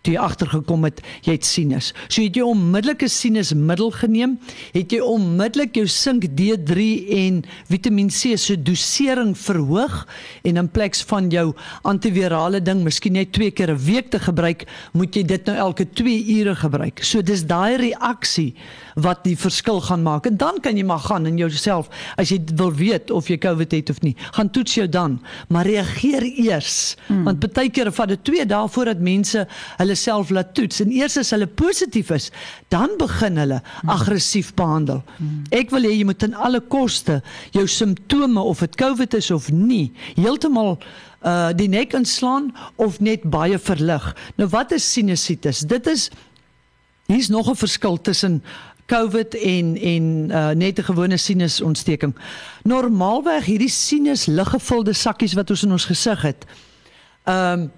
Toe 0.06 0.14
jy 0.14 0.22
agtergekom 0.22 0.86
het 0.86 1.02
jy 1.26 1.34
het 1.34 1.46
sinus. 1.46 1.90
So 2.06 2.22
het 2.22 2.36
jy 2.38 2.44
onmiddellik 2.46 3.02
'n 3.02 3.08
sinusmiddel 3.08 3.90
geneem, 3.90 4.38
het 4.72 4.92
jy 4.92 5.00
onmiddellik 5.00 5.74
jou 5.74 5.86
sink 5.86 6.24
D3 6.38 6.78
en 7.10 7.44
Vitamiin 7.68 8.08
C 8.08 8.36
se 8.38 8.56
dosering 8.56 9.34
verhoog 9.36 10.06
en 10.44 10.56
in 10.56 10.68
plaas 10.68 11.02
van 11.02 11.30
jou 11.30 11.54
antivirale 11.82 12.62
ding 12.62 12.84
miskien 12.84 13.12
net 13.12 13.32
twee 13.32 13.50
keer 13.50 13.70
'n 13.70 13.78
week 13.78 14.10
te 14.10 14.18
gebruik, 14.18 14.66
moet 14.92 15.14
jy 15.14 15.22
dit 15.22 15.44
nou 15.46 15.56
elke 15.56 15.84
2 15.84 16.38
ure 16.38 16.54
gebruik. 16.54 17.02
So 17.02 17.22
dis 17.22 17.44
daai 17.44 17.76
reaksie 17.76 18.54
wat 18.94 19.24
die 19.24 19.36
verskil 19.36 19.80
gaan 19.80 20.02
maak. 20.02 20.26
En 20.26 20.36
dan 20.36 20.60
kan 20.60 20.76
jy 20.76 20.84
maar 20.84 20.98
gaan 20.98 21.26
en 21.26 21.32
in 21.32 21.38
jouself 21.38 21.88
as 22.16 22.30
jy 22.30 22.40
wil 22.56 22.72
weet 22.72 23.10
of 23.10 23.28
jy 23.28 23.38
COVID 23.38 23.72
het 23.72 23.90
of 23.90 24.00
nie. 24.04 24.14
Gaan 24.36 24.50
toets 24.50 24.74
jou 24.74 24.88
dan, 24.88 25.20
maar 25.48 25.66
reageer 25.66 26.22
eers. 26.22 26.96
Mm. 27.08 27.24
Want 27.24 27.52
baie 27.52 27.70
kere 27.70 27.92
vat 27.92 28.08
dit 28.08 28.24
2 28.24 28.46
dae 28.46 28.68
voordat 28.68 29.00
mense 29.00 29.46
hulle 29.76 29.95
self 29.96 30.30
laat 30.30 30.54
toets 30.54 30.80
en 30.84 30.92
eers 30.94 31.16
as 31.20 31.32
hulle 31.34 31.46
positief 31.46 32.10
is, 32.14 32.30
dan 32.68 32.94
begin 33.00 33.40
hulle 33.40 33.60
mm. 33.62 33.88
aggressief 33.88 34.52
behandel. 34.54 35.02
Mm. 35.18 35.42
Ek 35.50 35.74
wil 35.74 35.88
hê 35.88 35.94
jy 35.96 36.04
moet 36.08 36.20
ten 36.22 36.34
alle 36.34 36.60
koste 36.60 37.20
jou 37.56 37.66
simptome 37.66 38.40
of 38.40 38.62
dit 38.64 38.78
COVID 38.80 39.18
is 39.18 39.30
of 39.34 39.50
nie, 39.52 39.92
heeltemal 40.14 40.76
uh 41.26 41.50
die 41.56 41.68
nek 41.68 41.94
inslaan 41.96 42.52
of 42.76 43.00
net 43.00 43.24
baie 43.32 43.58
verlig. 43.58 44.04
Nou 44.36 44.48
wat 44.52 44.72
is 44.76 44.86
sinusitis? 44.92 45.64
Dit 45.66 45.86
is 45.90 46.10
hier's 47.06 47.28
nog 47.28 47.50
'n 47.50 47.56
verskil 47.56 48.00
tussen 48.00 48.42
COVID 48.86 49.34
en 49.34 49.76
en 49.80 50.04
uh, 50.30 50.50
net 50.50 50.78
'n 50.78 50.82
gewone 50.82 51.16
sinusontsteking. 51.16 52.14
Normaalweg 52.62 53.44
hierdie 53.44 53.70
sinus 53.70 54.26
liggevulde 54.26 54.92
sakkies 54.92 55.34
wat 55.34 55.50
ons 55.50 55.62
in 55.62 55.72
ons 55.72 55.84
gesig 55.84 56.22
het. 56.22 56.44
Um 57.24 57.70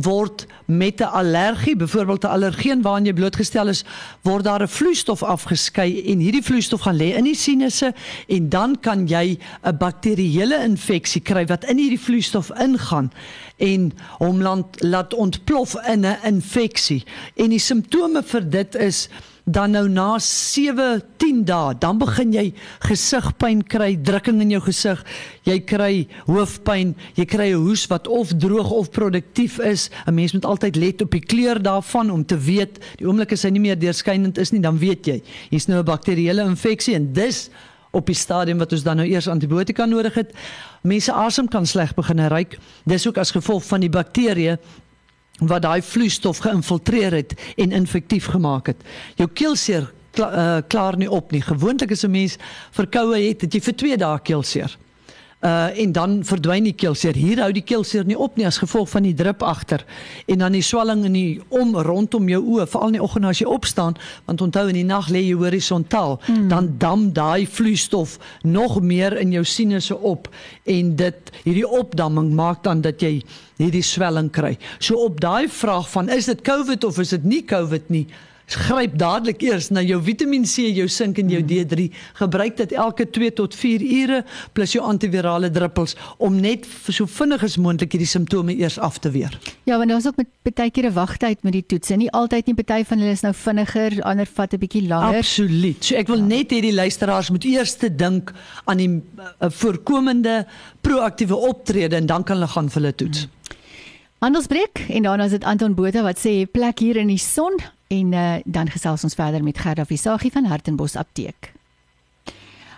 word 0.00 0.46
met 0.64 1.00
'n 1.00 1.04
allergie, 1.04 1.76
byvoorbeeld 1.76 2.24
'n 2.24 2.26
allergeen 2.26 2.82
waaraan 2.82 3.04
jy 3.04 3.12
blootgestel 3.12 3.68
is, 3.68 3.84
word 4.22 4.44
daar 4.44 4.62
'n 4.62 4.68
vloeistof 4.68 5.22
afgeskei 5.22 6.02
en 6.12 6.18
hierdie 6.18 6.42
vloeistof 6.42 6.80
gaan 6.80 6.96
lê 6.96 7.16
in 7.16 7.24
die 7.24 7.34
sinusse 7.34 7.94
en 8.28 8.48
dan 8.48 8.80
kan 8.80 9.06
jy 9.06 9.38
'n 9.62 9.76
bakterieële 9.76 10.62
infeksie 10.62 11.20
kry 11.20 11.46
wat 11.46 11.64
in 11.64 11.78
hierdie 11.78 12.00
vloeistof 12.00 12.50
ingaan 12.58 13.12
en 13.56 13.92
hom 14.18 14.64
laat 14.78 15.14
ontplof 15.14 15.74
in 15.86 16.00
'n 16.00 16.18
infeksie. 16.24 17.04
En 17.34 17.48
die 17.48 17.58
simptome 17.58 18.22
vir 18.22 18.50
dit 18.50 18.74
is 18.74 19.08
dan 19.46 19.70
nou 19.70 19.86
na 19.86 20.18
7 20.18 21.02
10 21.22 21.44
dae 21.46 21.74
dan 21.78 22.00
begin 22.02 22.32
jy 22.34 22.46
gesigpyn 22.82 23.60
kry, 23.62 23.92
drukking 23.94 24.40
in 24.42 24.50
jou 24.56 24.60
gesig, 24.64 25.04
jy 25.46 25.60
kry 25.62 25.92
hoofpyn, 26.26 26.96
jy 27.14 27.26
kry 27.30 27.52
'n 27.54 27.62
hoes 27.62 27.86
wat 27.86 28.08
of 28.08 28.34
droog 28.34 28.70
of 28.70 28.90
produktief 28.90 29.58
is. 29.58 29.90
'n 30.06 30.14
Mens 30.14 30.32
moet 30.32 30.44
altyd 30.44 30.76
let 30.76 31.02
op 31.02 31.10
die 31.10 31.20
kleur 31.20 31.62
daarvan 31.62 32.10
om 32.10 32.24
te 32.24 32.36
weet 32.36 32.82
die 32.98 33.06
oomblik 33.06 33.32
as 33.32 33.42
hy 33.42 33.50
nie 33.50 33.60
meer 33.60 33.78
deurskynend 33.78 34.38
is 34.38 34.50
nie, 34.50 34.60
dan 34.60 34.78
weet 34.78 35.06
jy 35.06 35.22
hier's 35.50 35.68
nou 35.68 35.78
'n 35.78 35.84
bakterieële 35.84 36.42
infeksie 36.42 36.94
en 36.94 37.12
dis 37.12 37.50
op 37.92 38.06
die 38.06 38.14
stadium 38.14 38.58
wat 38.58 38.72
ons 38.72 38.82
dan 38.82 38.96
nou 38.96 39.06
eers 39.08 39.28
antibiotika 39.28 39.86
nodig 39.86 40.14
het. 40.14 40.32
Mense 40.82 41.12
asem 41.12 41.48
kan 41.48 41.66
sleg 41.66 41.94
begin 41.94 42.18
ruik. 42.18 42.58
Dis 42.84 43.06
ook 43.06 43.18
as 43.18 43.30
gevolg 43.30 43.64
van 43.64 43.80
die 43.80 43.90
bakterieë 43.90 44.58
wat 45.38 45.62
daai 45.62 45.82
vloeistof 45.82 46.38
geïnfiltreer 46.38 47.12
het 47.12 47.34
en 47.56 47.72
infektief 47.72 48.26
gemaak 48.26 48.66
het. 48.66 48.82
Jou 49.16 49.28
keelseer 49.32 49.92
kla, 50.16 50.28
uh, 50.32 50.62
klaar 50.68 50.96
nie 50.96 51.10
op 51.10 51.30
nie. 51.30 51.42
Gewoonlik 51.42 51.90
as 51.90 52.04
'n 52.04 52.10
mens 52.10 52.36
verkoue 52.70 53.20
het, 53.28 53.40
het 53.40 53.52
jy 53.52 53.60
vir 53.60 53.74
2 53.74 53.96
dae 53.96 54.18
keelseer. 54.20 54.76
Uh 55.44 55.78
en 55.78 55.92
dan 55.92 56.24
verdwyn 56.24 56.64
die 56.64 56.72
keelseer. 56.72 57.14
Hier 57.14 57.42
hou 57.44 57.50
die 57.52 57.62
keelseer 57.62 58.06
nie 58.08 58.16
op 58.16 58.38
nie 58.40 58.46
as 58.48 58.56
gevolg 58.56 58.88
van 58.88 59.04
die 59.04 59.14
drup 59.14 59.42
agter 59.44 59.82
en 60.32 60.40
dan 60.40 60.54
die 60.56 60.62
swelling 60.64 61.04
in 61.04 61.12
die 61.12 61.40
om 61.52 61.74
rondom 61.76 62.28
jou 62.28 62.40
oë, 62.40 62.64
veral 62.72 62.94
in 62.94 62.96
die 62.96 63.02
oggend 63.04 63.28
as 63.28 63.42
jy 63.42 63.48
opstaan, 63.52 63.98
want 64.24 64.40
onthou 64.40 64.64
in 64.72 64.78
die 64.80 64.86
nag 64.88 65.10
lê 65.12 65.20
jy 65.26 65.36
horisontaal, 65.36 66.16
hmm. 66.24 66.46
dan 66.48 66.70
dam 66.80 67.10
daai 67.12 67.44
vloeistof 67.46 68.16
nog 68.48 68.80
meer 68.80 69.18
in 69.20 69.34
jou 69.36 69.44
sinusse 69.44 69.96
op 69.96 70.30
en 70.64 70.94
dit 70.96 71.34
hierdie 71.44 71.68
opdamming 71.68 72.32
maak 72.32 72.64
dan 72.64 72.80
dat 72.80 73.04
jy 73.04 73.18
hierdie 73.60 73.84
swelling 73.84 74.32
kry. 74.32 74.54
So 74.78 75.04
op 75.04 75.20
daai 75.20 75.52
vraag 75.52 75.90
van 75.92 76.08
is 76.08 76.32
dit 76.32 76.40
COVID 76.48 76.84
of 76.88 76.98
is 77.04 77.12
dit 77.12 77.28
nie 77.28 77.42
COVID 77.44 77.92
nie? 77.92 78.06
Gryp 78.46 78.94
dadelik 78.98 79.42
eers 79.42 79.72
na 79.74 79.82
jou 79.82 79.98
Vitamiin 80.02 80.44
C, 80.46 80.68
jou 80.70 80.86
sink 80.88 81.18
en 81.18 81.30
jou 81.32 81.40
hmm. 81.40 81.48
D3. 81.50 81.86
Gebruik 82.20 82.56
dit 82.60 82.72
elke 82.78 83.06
2 83.10 83.32
tot 83.40 83.54
4 83.58 83.82
ure 83.82 84.20
plus 84.54 84.76
jou 84.76 84.84
antivirale 84.86 85.50
druppels 85.50 85.96
om 86.22 86.38
net 86.40 86.66
so 86.86 87.10
vinnig 87.10 87.42
as 87.42 87.56
moontlik 87.58 87.96
hierdie 87.96 88.10
simptome 88.10 88.54
eers 88.54 88.78
af 88.78 89.00
te 89.02 89.10
weer. 89.10 89.34
Ja, 89.66 89.80
want 89.80 89.92
ons 89.92 90.06
ook 90.06 90.20
met 90.22 90.54
baie 90.54 90.70
keer 90.70 90.86
'n 90.86 90.94
wagtyd 90.94 91.42
met 91.42 91.52
die 91.52 91.66
toetse. 91.66 91.96
Nie 91.96 92.10
altyd 92.10 92.46
nie, 92.46 92.54
party 92.54 92.84
van 92.84 92.98
hulle 92.98 93.10
is 93.10 93.22
nou 93.22 93.34
vinniger, 93.34 94.02
ander 94.02 94.26
vat 94.26 94.54
'n 94.54 94.58
bietjie 94.58 94.86
langer. 94.86 95.18
Absoluut. 95.18 95.84
So 95.84 95.94
ek 95.96 96.06
wil 96.06 96.22
ja. 96.22 96.24
net 96.24 96.52
hê 96.52 96.60
die 96.60 96.74
luisteraars 96.74 97.30
moet 97.30 97.44
eers 97.44 97.74
te 97.74 97.94
dink 97.94 98.32
aan 98.64 98.76
die 98.76 99.02
uh, 99.18 99.50
voorkomende 99.50 100.46
proaktiewe 100.80 101.34
optrede 101.34 101.96
en 101.96 102.06
dan 102.06 102.22
kan 102.22 102.36
hulle 102.36 102.48
gaan 102.48 102.70
vir 102.70 102.82
hulle 102.82 102.94
toets. 102.94 103.20
Hmm. 103.20 103.30
Handelsbreek 104.18 104.86
en 104.88 105.02
daarna 105.02 105.24
is 105.24 105.30
dit 105.30 105.44
Anton 105.44 105.74
Botha 105.74 106.02
wat 106.02 106.18
sê 106.18 106.46
plek 106.50 106.78
hier 106.78 106.96
in 106.96 107.08
die 107.08 107.20
son 107.20 107.52
en 107.88 108.12
uh, 108.12 108.34
dan 108.44 108.70
gesels 108.70 109.04
ons 109.04 109.14
verder 109.14 109.42
met 109.42 109.58
Gerda 109.58 109.84
Visagie 109.84 110.32
van 110.32 110.44
Hartenbos 110.44 110.96
Apteek. 110.96 111.52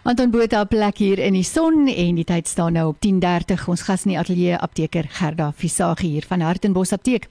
Anton 0.08 0.30
Botha 0.30 0.62
plek 0.64 1.02
hier 1.02 1.18
in 1.18 1.34
die 1.36 1.44
son 1.44 1.88
en 1.88 2.16
die 2.16 2.24
tyd 2.24 2.48
staan 2.48 2.72
nou 2.78 2.86
op 2.94 3.00
10:30 3.04 3.66
ons 3.68 3.82
gas 3.82 4.06
in 4.06 4.14
die 4.14 4.18
ateljee 4.18 4.56
apteker 4.56 5.08
Gerda 5.18 5.50
Visagie 5.56 6.10
hier 6.10 6.24
van 6.28 6.40
Hartenbos 6.40 6.92
Apteek. 6.92 7.28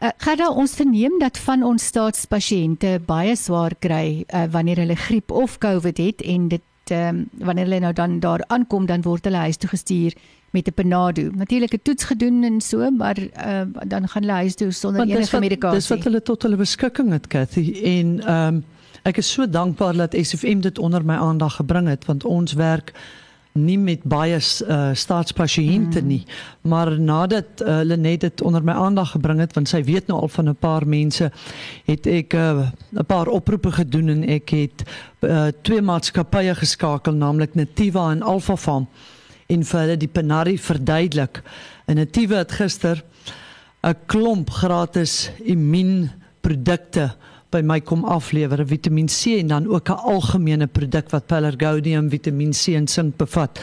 Uh, 0.00 0.08
Gerda 0.16 0.48
ons 0.48 0.74
verneem 0.78 1.18
dat 1.20 1.38
van 1.38 1.62
ons 1.62 1.84
staatspasiënte 1.90 3.00
baie 3.06 3.36
swaar 3.36 3.74
kry 3.78 4.24
uh, 4.24 4.44
wanneer 4.50 4.76
hulle 4.84 4.96
griep 4.96 5.30
of 5.30 5.58
COVID 5.58 5.98
het 5.98 6.22
en 6.22 6.48
dit 6.48 6.92
um, 6.94 7.24
wanneer 7.32 7.66
hulle 7.66 7.80
nou 7.80 7.92
dan 7.92 8.20
daar 8.20 8.44
aankom 8.46 8.86
dan 8.86 9.02
word 9.02 9.24
hulle 9.24 9.44
huis 9.44 9.56
toe 9.56 9.68
gestuur 9.68 10.14
met 10.50 10.68
'n 10.68 10.72
Panado. 10.72 11.30
Natuurlik 11.34 11.72
'n 11.74 11.80
toets 11.82 12.04
gedoen 12.04 12.42
en 12.42 12.60
so, 12.60 12.90
maar 12.90 13.18
uh, 13.18 13.60
dan 13.86 14.08
gaan 14.08 14.22
hulle 14.22 14.34
huis 14.34 14.54
toe 14.54 14.70
sonder 14.70 15.06
enige 15.06 15.38
medikasie. 15.38 15.78
Dis 15.78 15.88
wat 15.88 16.04
hulle 16.04 16.22
tot 16.22 16.42
hulle 16.42 16.56
beskikking 16.56 17.10
het, 17.10 17.26
Cathy. 17.26 17.80
En 17.82 18.20
ehm 18.24 18.54
um, 18.54 18.64
ek 19.02 19.16
is 19.16 19.32
so 19.32 19.48
dankbaar 19.48 19.96
dat 19.96 20.16
SFM 20.20 20.60
dit 20.60 20.78
onder 20.78 21.04
my 21.04 21.14
aandag 21.14 21.54
gebring 21.54 21.88
het 21.88 22.04
want 22.04 22.24
ons 22.24 22.52
werk 22.52 22.92
nie 23.52 23.78
met 23.78 24.02
baie 24.02 24.36
uh, 24.36 24.90
staatspasiënte 24.92 26.02
nie 26.04 26.22
maar 26.60 27.00
nadat 27.00 27.62
uh, 27.62 27.80
hulle 27.80 27.96
net 27.96 28.20
dit 28.20 28.42
onder 28.42 28.64
my 28.64 28.72
aandag 28.72 29.10
gebring 29.16 29.40
het 29.42 29.54
want 29.56 29.68
sy 29.68 29.82
weet 29.84 30.06
nou 30.06 30.20
al 30.20 30.28
van 30.28 30.48
'n 30.48 30.56
paar 30.56 30.86
mense 30.86 31.30
het 31.84 32.06
ek 32.06 32.34
'n 32.34 32.70
uh, 32.92 33.02
paar 33.06 33.26
oproepe 33.26 33.72
gedoen 33.72 34.08
en 34.08 34.24
ek 34.28 34.50
het 34.50 34.84
uh, 35.20 35.48
twee 35.62 35.80
maatskappye 35.80 36.54
geskakel 36.54 37.12
naamlik 37.12 37.54
Nativa 37.54 38.10
en 38.10 38.22
Alpha 38.22 38.56
Farm 38.56 38.88
en 39.48 39.64
vir 39.64 39.80
hulle 39.80 39.96
die 39.96 40.10
Panari 40.12 40.58
verduidelik. 40.60 41.42
En 41.88 41.96
Nativa 41.96 42.42
het 42.42 42.52
gister 42.52 43.02
'n 43.82 43.94
klomp 44.06 44.50
gratis 44.50 45.30
immuunprodukte 45.38 47.14
by 47.50 47.62
my 47.62 47.80
kom 47.80 48.04
aflewer, 48.04 48.66
Vitamiin 48.66 49.08
C 49.08 49.38
en 49.40 49.48
dan 49.48 49.66
ook 49.66 49.88
'n 49.88 50.02
algemene 50.04 50.66
produk 50.66 51.10
wat 51.10 51.26
Pelargonium, 51.26 52.10
Vitamiin 52.10 52.52
C 52.52 52.74
en 52.74 52.86
sink 52.86 53.16
bevat. 53.16 53.60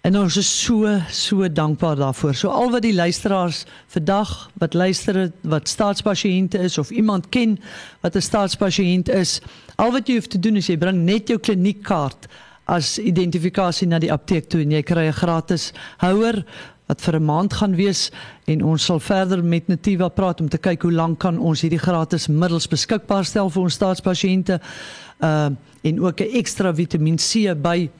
En 0.00 0.16
ons 0.16 0.36
is 0.36 0.62
so 0.64 1.00
so 1.10 1.48
dankbaar 1.52 1.96
daarvoor. 1.96 2.34
So 2.34 2.48
al 2.48 2.70
wat 2.70 2.82
die 2.82 2.94
luisteraars 2.94 3.64
vandag 3.86 4.50
wat 4.58 4.74
luister 4.74 5.32
wat 5.42 5.68
staatspasiënte 5.68 6.58
is 6.58 6.78
of 6.78 6.90
iemand 6.90 7.28
ken 7.28 7.58
wat 8.00 8.16
'n 8.16 8.20
staatspasiënt 8.20 9.08
is, 9.08 9.40
al 9.76 9.92
wat 9.92 10.06
jy 10.06 10.14
hoef 10.14 10.26
te 10.26 10.38
doen 10.38 10.56
is 10.56 10.66
jy 10.66 10.76
bring 10.76 11.04
net 11.04 11.28
jou 11.28 11.38
kliniekkaart 11.38 12.28
as 12.70 12.98
identifikasie 13.02 13.88
na 13.90 13.98
die 13.98 14.12
apteek 14.12 14.50
toe 14.50 14.62
en 14.62 14.76
jy 14.76 14.82
kry 14.86 15.08
'n 15.08 15.18
gratis 15.18 15.72
houer 15.98 16.44
wat 16.88 17.00
vir 17.00 17.16
'n 17.16 17.24
maand 17.24 17.52
gaan 17.52 17.74
wees 17.76 18.10
en 18.46 18.62
ons 18.64 18.84
sal 18.84 19.00
verder 19.00 19.44
met 19.44 19.68
Nativa 19.68 20.08
praat 20.08 20.40
om 20.40 20.48
te 20.48 20.58
kyk 20.58 20.82
hoe 20.82 20.92
lank 20.92 21.18
kan 21.18 21.38
ons 21.38 21.62
hierdie 21.62 21.78
gratis 21.78 22.28
middels 22.28 22.66
beskikbaar 22.66 23.24
stel 23.24 23.50
vir 23.50 23.62
ons 23.62 23.74
staatspasiënte 23.74 24.60
uh 25.20 25.50
en 25.82 26.00
ook 26.00 26.20
'n 26.20 26.36
ekstra 26.36 26.74
Vitamiin 26.74 27.16
C 27.16 27.54
by 27.56 27.90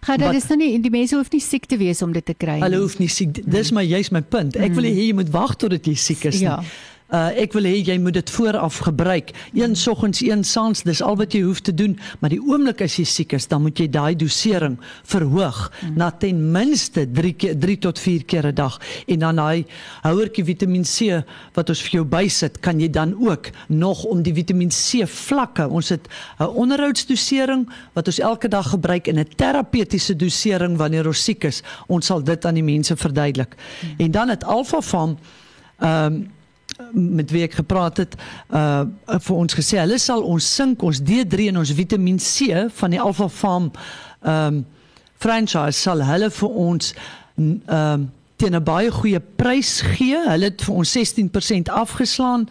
Gaan 0.00 0.18
dit 0.18 0.34
is 0.34 0.46
nou 0.48 0.58
nie 0.58 0.80
die 0.80 0.90
mense 0.90 1.16
hoef 1.16 1.30
nie 1.32 1.40
siek 1.40 1.66
te 1.66 1.76
wees 1.76 2.02
om 2.02 2.12
dit 2.12 2.24
te 2.24 2.34
kry 2.34 2.54
nie. 2.54 2.62
Hulle 2.62 2.80
hoef 2.80 2.98
nie 2.98 3.08
siek 3.08 3.34
dis 3.44 3.72
maar 3.72 3.84
juist 3.84 4.12
my 4.12 4.22
punt. 4.22 4.56
Ek 4.56 4.72
wil 4.72 4.84
mm. 4.84 4.96
hê 4.96 5.08
jy 5.08 5.14
moet 5.14 5.32
wag 5.34 5.56
tot 5.56 5.86
jy 5.86 5.94
siek 5.94 6.24
is. 6.24 6.40
Ja. 6.40 6.62
Uh 7.06 7.28
ek 7.38 7.52
wil 7.54 7.68
hê 7.68 7.76
jy 7.86 7.94
moet 8.02 8.16
dit 8.18 8.30
vooraf 8.34 8.80
gebruik. 8.82 9.28
Een 9.54 9.76
soggens, 9.78 10.20
een 10.26 10.42
saans, 10.44 10.82
dis 10.82 11.02
al 11.02 11.14
wat 11.16 11.36
jy 11.36 11.44
hoef 11.46 11.60
te 11.62 11.74
doen, 11.74 11.94
maar 12.18 12.32
die 12.34 12.40
oomblik 12.42 12.80
as 12.82 12.96
jy 12.98 13.04
siek 13.06 13.36
is, 13.36 13.46
dan 13.46 13.62
moet 13.62 13.78
jy 13.78 13.86
daai 13.94 14.16
dosering 14.18 14.74
verhoog 15.06 15.60
mm. 15.70 15.92
na 16.00 16.10
ten 16.10 16.40
minste 16.50 17.04
3 17.06 17.32
keer 17.38 17.54
3 17.62 17.78
tot 17.86 18.02
4 18.02 18.24
keer 18.26 18.50
'n 18.50 18.54
dag. 18.58 18.80
En 19.06 19.22
dan 19.22 19.38
daai 19.38 19.64
houertjie 20.02 20.44
Vitamiin 20.44 20.82
C 20.82 21.22
wat 21.54 21.70
ons 21.70 21.82
vir 21.86 21.90
jou 22.00 22.04
bysit, 22.04 22.58
kan 22.60 22.80
jy 22.80 22.90
dan 22.90 23.14
ook 23.14 23.50
nog 23.68 24.02
om 24.04 24.22
die 24.22 24.34
Vitamiin 24.34 24.74
C 24.74 25.06
vlakke. 25.06 25.68
Ons 25.68 25.88
het 25.88 26.08
'n 26.40 26.44
onderhoudsdosering 26.44 27.70
wat 27.94 28.06
ons 28.06 28.18
elke 28.18 28.48
dag 28.48 28.66
gebruik 28.70 29.06
en 29.06 29.18
'n 29.18 29.28
terapeutiese 29.36 30.16
dosering 30.16 30.76
wanneer 30.76 31.06
ons 31.06 31.24
siek 31.24 31.44
is. 31.44 31.62
Ons 31.86 32.06
sal 32.06 32.22
dit 32.22 32.44
aan 32.44 32.54
die 32.54 32.66
mense 32.66 32.96
verduidelik. 32.96 33.54
Mm. 33.54 33.94
En 33.98 34.10
dan 34.10 34.28
het 34.28 34.44
Alpha 34.44 34.82
Farm 34.82 35.18
ehm 35.78 36.12
um, 36.12 36.34
met 36.92 37.30
wie 37.30 37.42
ek 37.46 37.58
gepraat 37.62 37.96
het 37.96 38.16
uh 38.50 38.84
vir 39.06 39.36
ons 39.36 39.54
gesê 39.56 39.78
hulle 39.80 39.98
sal 39.98 40.22
ons 40.22 40.54
sink 40.56 40.82
ons 40.82 41.00
D3 41.00 41.48
en 41.50 41.62
ons 41.62 41.72
Vitamiin 41.72 42.18
C 42.20 42.66
van 42.80 42.90
die 42.90 43.00
Alpha 43.00 43.28
Farm 43.28 43.70
um 44.22 44.64
franchise 45.16 45.80
sal 45.80 46.04
hulle 46.04 46.30
vir 46.30 46.60
ons 46.68 46.92
um 47.36 48.10
teen 48.36 48.54
'n 48.54 48.62
baie 48.62 48.90
goeie 48.90 49.20
prys 49.20 49.80
gee. 49.80 50.18
Hulle 50.28 50.44
het 50.44 50.62
vir 50.62 50.74
ons 50.74 50.90
16% 50.92 51.68
afgeslaan 51.68 52.48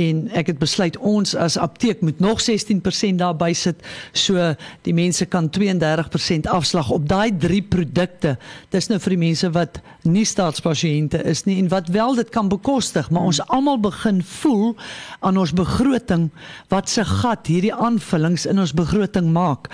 en 0.00 0.22
ek 0.36 0.52
het 0.52 0.60
besluit 0.60 0.96
ons 0.96 1.34
as 1.36 1.58
apteek 1.60 2.00
moet 2.04 2.20
nog 2.22 2.40
16% 2.42 3.20
daarby 3.20 3.52
sit 3.56 3.82
so 4.16 4.54
die 4.86 4.94
mense 4.96 5.26
kan 5.30 5.50
32% 5.52 6.48
afslag 6.50 6.90
op 6.90 7.08
daai 7.08 7.30
drie 7.38 7.62
produkte. 7.62 8.36
Dis 8.72 8.88
nou 8.90 9.00
vir 9.02 9.16
die 9.16 9.22
mense 9.26 9.50
wat 9.54 9.80
nie 10.08 10.24
staatspasiënte 10.24 11.20
is 11.28 11.44
nie 11.44 11.58
en 11.60 11.68
wat 11.72 11.90
wel 11.92 12.16
dit 12.18 12.30
kan 12.32 12.48
bekostig, 12.48 13.10
maar 13.10 13.28
ons 13.30 13.42
almal 13.48 13.80
begin 13.82 14.22
voel 14.40 14.76
aan 15.20 15.40
ons 15.40 15.52
begroting 15.56 16.30
wat 16.72 16.88
se 16.88 17.04
gat 17.04 17.50
hierdie 17.50 17.74
aanvullings 17.74 18.46
in 18.48 18.62
ons 18.62 18.74
begroting 18.76 19.32
maak. 19.34 19.68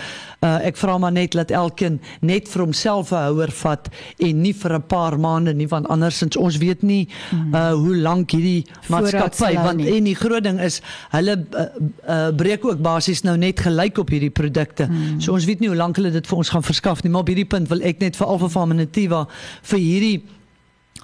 Uh, 0.45 0.59
ek 0.69 0.77
vra 0.77 0.99
maar 1.01 1.15
net 1.17 1.33
dat 1.33 1.51
elkeen 1.51 1.95
net 2.21 2.49
vir 2.53 2.61
homself 2.61 3.11
'n 3.11 3.23
houer 3.33 3.51
vat 3.51 3.89
en 4.21 4.41
nie 4.43 4.53
vir 4.53 4.75
'n 4.77 4.83
paar 4.87 5.19
maande 5.19 5.55
nie 5.55 5.69
want 5.69 5.89
andersins 5.89 6.37
ons 6.37 6.59
weet 6.61 6.83
nie 6.83 7.09
uh, 7.55 7.73
hoe 7.73 7.97
lank 7.97 8.31
hierdie 8.31 8.67
maatskappy 8.93 9.55
want 9.55 9.81
en 9.81 10.05
die 10.05 10.15
groot 10.15 10.45
ding 10.45 10.61
is 10.61 10.83
hulle 11.11 11.39
uh, 11.41 11.65
uh, 12.09 12.29
breek 12.37 12.65
ook 12.65 12.83
basies 12.85 13.23
nou 13.25 13.37
net 13.37 13.61
gelyk 13.61 13.99
op 13.99 14.11
hierdie 14.13 14.31
produkte. 14.31 14.85
Hmm. 14.85 15.21
So 15.21 15.33
ons 15.33 15.45
weet 15.45 15.61
nie 15.61 15.69
hoe 15.69 15.77
lank 15.77 15.97
hulle 15.97 16.11
dit 16.11 16.27
vir 16.27 16.37
ons 16.37 16.49
gaan 16.53 16.63
verskaf 16.63 17.03
nie, 17.03 17.11
maar 17.11 17.25
op 17.25 17.33
hierdie 17.33 17.49
punt 17.49 17.69
wil 17.69 17.81
ek 17.81 18.01
net 18.05 18.17
vir 18.17 18.27
Alpha 18.27 18.49
Farmativa 18.49 19.27
vir 19.63 19.79
hierdie 19.79 20.23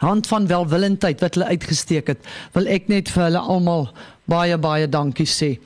hand 0.03 0.27
van 0.27 0.47
welwillendheid 0.47 1.21
wat 1.21 1.35
hulle 1.39 1.49
uitgesteek 1.55 2.13
het, 2.13 2.29
wil 2.53 2.69
ek 2.69 2.89
net 2.93 3.09
vir 3.09 3.25
hulle 3.31 3.41
almal 3.41 3.89
baie 4.29 4.59
baie 4.59 4.89
dankie 4.91 5.29
sê. 5.29 5.57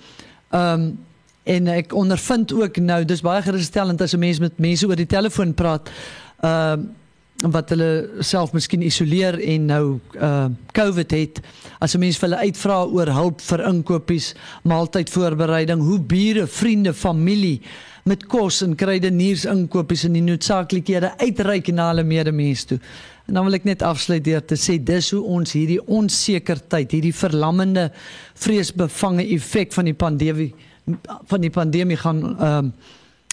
Ehm 0.54 0.86
um, 0.86 0.86
en 1.46 1.68
ek 1.70 1.94
ondervind 1.94 2.52
ook 2.52 2.78
nou 2.82 3.04
dis 3.06 3.22
baie 3.22 3.42
gerusstellend 3.42 4.00
as 4.02 4.14
'n 4.14 4.18
mens 4.18 4.38
met 4.42 4.58
mense 4.58 4.86
oor 4.86 4.96
die 4.96 5.06
telefoon 5.06 5.54
praat 5.54 5.90
ehm 6.42 6.80
uh, 6.80 7.04
wat 7.44 7.68
hulle 7.74 8.22
self 8.24 8.54
miskien 8.56 8.82
isoleer 8.86 9.36
en 9.44 9.66
nou 9.68 9.84
uh 10.16 10.46
COVID 10.72 11.10
het 11.12 11.40
as 11.80 11.94
'n 11.94 12.00
mens 12.00 12.16
vir 12.16 12.28
hulle 12.28 12.44
uitvra 12.48 12.84
oor 12.84 13.06
hulp 13.12 13.40
vir 13.40 13.60
inkopies, 13.68 14.34
maaltydvoorbereiding, 14.62 15.80
hoe 15.80 16.00
bure, 16.00 16.46
vriende, 16.46 16.94
familie 16.94 17.60
met 18.04 18.26
kos 18.26 18.62
en 18.62 18.74
krydeniers 18.74 19.44
inkopies 19.44 20.04
en 20.04 20.12
die 20.12 20.22
noodsaaklikhede 20.22 21.12
uitreik 21.18 21.68
na 21.74 21.88
hulle 21.88 22.04
medemens 22.04 22.64
toe. 22.64 22.78
En 23.26 23.34
dan 23.34 23.44
wil 23.44 23.54
ek 23.54 23.64
net 23.64 23.82
afsluit 23.82 24.24
deur 24.24 24.44
te 24.44 24.54
sê 24.54 24.78
dis 24.78 25.10
hoe 25.10 25.22
ons 25.22 25.52
hierdie 25.52 25.80
onsekerheid, 25.86 26.92
hierdie 26.92 27.14
verlammende 27.14 27.90
vreesbevange 28.34 29.26
effek 29.34 29.72
van 29.72 29.84
die 29.84 29.94
pandemie 29.94 30.54
van 31.26 31.40
die 31.40 31.50
pandemie 31.50 31.96
gaan 31.96 32.22
ehm 32.38 32.64
um, 32.64 32.72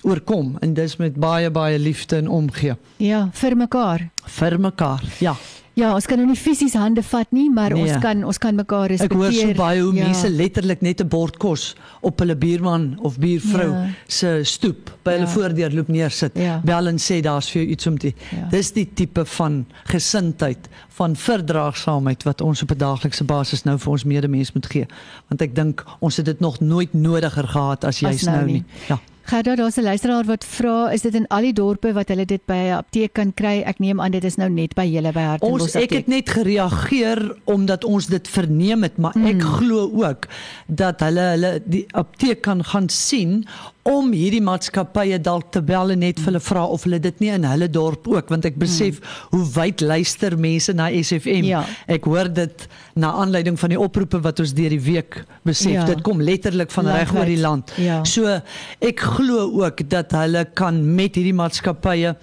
oorkom 0.03 0.57
en 0.59 0.73
dis 0.75 0.97
met 0.99 1.15
baie 1.15 1.51
baie 1.51 1.79
liefde 1.79 2.17
en 2.19 2.27
omgee. 2.27 2.75
Ja, 2.97 3.29
vir 3.31 3.55
mekaar. 3.57 4.09
Vir 4.25 4.59
mekaar. 4.59 5.03
Ja. 5.19 5.35
Ja, 5.73 5.89
ons 5.95 6.05
kan 6.05 6.19
nou 6.21 6.27
nie 6.29 6.37
fisies 6.37 6.75
hande 6.77 7.01
vat 7.01 7.31
nie, 7.33 7.47
maar 7.49 7.73
nee. 7.73 7.87
ons 7.87 8.01
kan 8.01 8.19
ons 8.29 8.37
kan 8.37 8.53
mekaar 8.53 8.91
respekteer. 8.91 9.17
Ek 9.17 9.37
hoor 9.39 9.53
so 9.53 9.57
baie 9.57 9.79
hoe 9.81 9.93
ja. 9.97 10.05
mense 10.05 10.29
letterlik 10.29 10.83
net 10.85 11.01
'n 11.01 11.09
bord 11.09 11.39
kos 11.41 11.73
op 12.05 12.19
hulle 12.21 12.35
buurman 12.37 12.99
of 13.01 13.17
buurvrou 13.17 13.71
ja. 13.71 13.87
se 14.07 14.43
stoep 14.43 14.91
by 15.01 15.15
ja. 15.15 15.17
hulle 15.17 15.29
voordeur 15.33 15.73
loop 15.73 15.89
neersit. 15.89 16.37
Ja. 16.37 16.59
Bel 16.63 16.87
en 16.87 16.99
sê 17.01 17.21
daar's 17.25 17.49
vir 17.49 17.63
jou 17.63 17.71
iets 17.73 17.87
om 17.89 17.97
te. 17.97 18.13
Ja. 18.29 18.45
Dis 18.51 18.71
die 18.71 18.85
tipe 18.93 19.25
van 19.25 19.65
gesindheid, 19.89 20.69
van 20.89 21.15
verdraagsaamheid 21.15 22.23
wat 22.23 22.41
ons 22.41 22.61
op 22.61 22.71
'n 22.71 22.77
daaglikse 22.77 23.23
basis 23.23 23.65
nou 23.65 23.77
vir 23.79 23.91
ons 23.91 24.03
medemens 24.03 24.53
moet 24.53 24.65
gee. 24.65 24.85
Want 25.29 25.41
ek 25.41 25.55
dink 25.55 25.83
ons 25.99 26.17
het 26.17 26.25
dit 26.25 26.39
nog 26.39 26.59
nooit 26.59 26.93
nodiger 26.93 27.47
gehad 27.47 27.83
as 27.83 27.99
jy's 27.99 28.23
nou, 28.23 28.35
nou 28.35 28.45
nie. 28.45 28.63
Ja. 28.87 28.99
Gerda, 29.25 29.55
daar's 29.55 29.77
'n 29.77 29.83
luisteraar 29.83 30.25
wat 30.25 30.45
vra, 30.45 30.91
is 30.91 31.01
dit 31.01 31.15
in 31.15 31.27
al 31.27 31.41
die 31.41 31.53
dorpe 31.53 31.93
wat 31.93 32.07
hulle 32.07 32.25
dit 32.25 32.45
by 32.45 32.53
'n 32.53 32.77
apteek 32.77 33.13
kan 33.13 33.33
kry? 33.33 33.63
Ek 33.65 33.79
neem 33.79 34.01
aan 34.01 34.11
dit 34.11 34.23
is 34.23 34.35
nou 34.35 34.49
net 34.49 34.73
by 34.75 34.85
julle 34.85 35.11
by 35.11 35.21
Hartenbos. 35.21 35.61
Ons 35.61 35.75
ek 35.75 35.89
het 35.89 36.07
net 36.07 36.29
gereageer 36.29 37.35
omdat 37.43 37.83
ons 37.83 38.07
dit 38.07 38.27
verneem 38.27 38.83
het, 38.83 38.97
maar 38.97 39.15
ek 39.15 39.39
mm. 39.39 39.41
glo 39.41 39.91
ook 40.05 40.27
dat 40.67 40.99
hulle 40.99 41.21
hulle 41.21 41.61
die 41.65 41.85
apteek 41.91 42.41
kan 42.41 42.63
gaan 42.63 42.89
sien 42.89 43.45
om 43.83 44.13
hierdie 44.15 44.41
maatskappye 44.43 45.17
dalk 45.19 45.51
te 45.51 45.61
bel 45.61 45.91
en 45.91 45.99
net 45.99 46.19
vir 46.21 46.31
hulle 46.31 46.41
vra 46.43 46.63
of 46.71 46.85
hulle 46.87 46.99
dit 47.03 47.19
nie 47.19 47.31
in 47.35 47.43
hulle 47.43 47.67
dorp 47.67 48.07
ook 48.07 48.29
want 48.31 48.45
ek 48.47 48.55
besef 48.61 48.99
mm. 48.99 49.09
hoe 49.33 49.43
wyd 49.57 49.83
luister 49.83 50.37
mense 50.39 50.73
na 50.73 50.87
SFM. 50.89 51.43
Ja. 51.43 51.63
Ek 51.91 52.07
hoor 52.07 52.31
dit 52.31 52.67
na 52.95 53.11
aanleiding 53.19 53.59
van 53.59 53.73
die 53.73 53.79
oproepe 53.79 54.21
wat 54.23 54.39
ons 54.39 54.53
deur 54.55 54.71
die 54.71 54.81
week 54.83 55.19
besef. 55.43 55.73
Ja. 55.73 55.85
Dit 55.89 56.03
kom 56.07 56.21
letterlik 56.23 56.71
van 56.71 56.87
reg 56.87 57.11
oor 57.15 57.27
die 57.27 57.41
land. 57.41 57.73
Ja. 57.81 57.99
So 58.07 58.39
ek 58.79 59.03
glo 59.15 59.49
ook 59.63 59.83
dat 59.89 60.11
hulle 60.11 60.45
kan 60.53 60.79
met 60.95 61.15
hierdie 61.15 61.35
maatskappye 61.35 62.15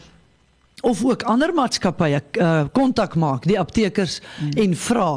of 0.80 1.04
ook 1.04 1.23
ander 1.23 1.52
maatskappye 1.54 2.23
uh, 2.40 2.65
kontak 2.73 3.15
uh, 3.15 3.21
maak 3.21 3.45
die 3.49 3.58
aptekers 3.60 4.21
hmm. 4.38 4.50
en 4.62 4.76
vra 4.76 5.08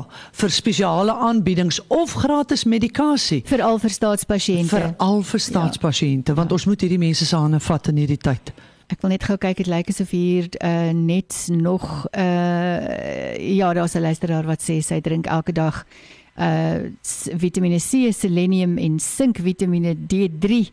vir 0.42 0.52
spesiale 0.52 1.14
aanbiedings 1.14 1.80
of 1.88 2.16
gratis 2.24 2.66
medikasie 2.68 3.42
veral 3.48 3.80
vir 3.80 3.96
staatspasiënte 3.96 4.76
veral 4.76 5.24
vir 5.24 5.46
staatspasiënte 5.48 6.34
ja. 6.34 6.40
want 6.40 6.52
ja. 6.52 6.60
ons 6.60 6.68
moet 6.68 6.84
hierdie 6.84 7.02
mense 7.02 7.26
se 7.26 7.40
hande 7.40 7.62
vat 7.64 7.92
in 7.94 8.02
hierdie 8.04 8.20
tyd 8.20 8.54
ek 8.92 9.00
wil 9.02 9.14
net 9.14 9.24
gou 9.28 9.38
kyk 9.40 9.62
dit 9.64 9.72
lyk 9.72 9.94
asof 9.94 10.12
hier 10.16 10.50
uh, 10.60 10.92
net 10.96 11.38
nog 11.54 11.88
uh, 12.12 13.32
ja 13.40 13.72
daar's 13.74 13.96
'n 13.96 14.04
luisteraar 14.04 14.46
wat 14.50 14.62
sê 14.62 14.82
sy 14.82 15.00
drink 15.02 15.28
elke 15.28 15.56
dag 15.56 15.86
uh 16.34 16.90
vitamine 17.38 17.78
C, 17.78 18.10
selenium 18.12 18.78
en 18.78 19.00
sink 19.00 19.38
vitamine 19.38 19.94
D3 19.96 20.72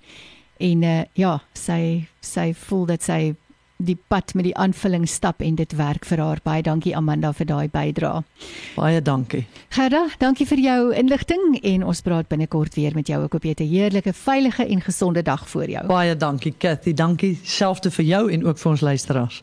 en 0.60 0.82
uh, 0.82 1.04
ja, 1.18 1.38
sy 1.54 2.06
sy 2.20 2.50
voel 2.54 2.86
dat 2.86 3.02
sy 3.02 3.34
die 3.80 3.96
pad 4.12 4.34
met 4.34 4.44
die 4.44 4.56
aanvulling 4.56 5.06
stap 5.08 5.40
en 5.44 5.56
dit 5.58 5.72
werk 5.76 6.04
vir 6.08 6.20
haar. 6.22 6.40
Baie 6.44 6.62
dankie 6.62 6.92
Amanda 6.96 7.32
vir 7.36 7.48
daai 7.48 7.68
bydrae. 7.72 8.22
Baie 8.76 9.00
dankie. 9.04 9.46
Gerda, 9.74 10.06
dankie 10.20 10.46
vir 10.48 10.62
jou 10.64 10.80
inligting 10.96 11.56
en 11.62 11.86
ons 11.88 12.04
praat 12.04 12.28
binnekort 12.28 12.76
weer 12.76 12.96
met 12.96 13.08
jou. 13.08 13.22
Ek 13.24 13.32
hoop 13.36 13.44
jy 13.44 13.54
het 13.56 13.60
'n 13.60 13.72
heerlike, 13.72 14.12
veilige 14.12 14.66
en 14.66 14.80
gesonde 14.80 15.22
dag 15.22 15.48
voor 15.48 15.68
jou. 15.68 15.86
Baie 15.86 16.16
dankie 16.16 16.54
Cathy. 16.58 16.92
Dankie 16.92 17.38
selfs 17.42 17.80
te 17.80 17.90
vir 17.90 18.04
jou 18.04 18.32
en 18.32 18.46
ook 18.46 18.58
vir 18.58 18.70
ons 18.70 18.80
luisteraars. 18.80 19.42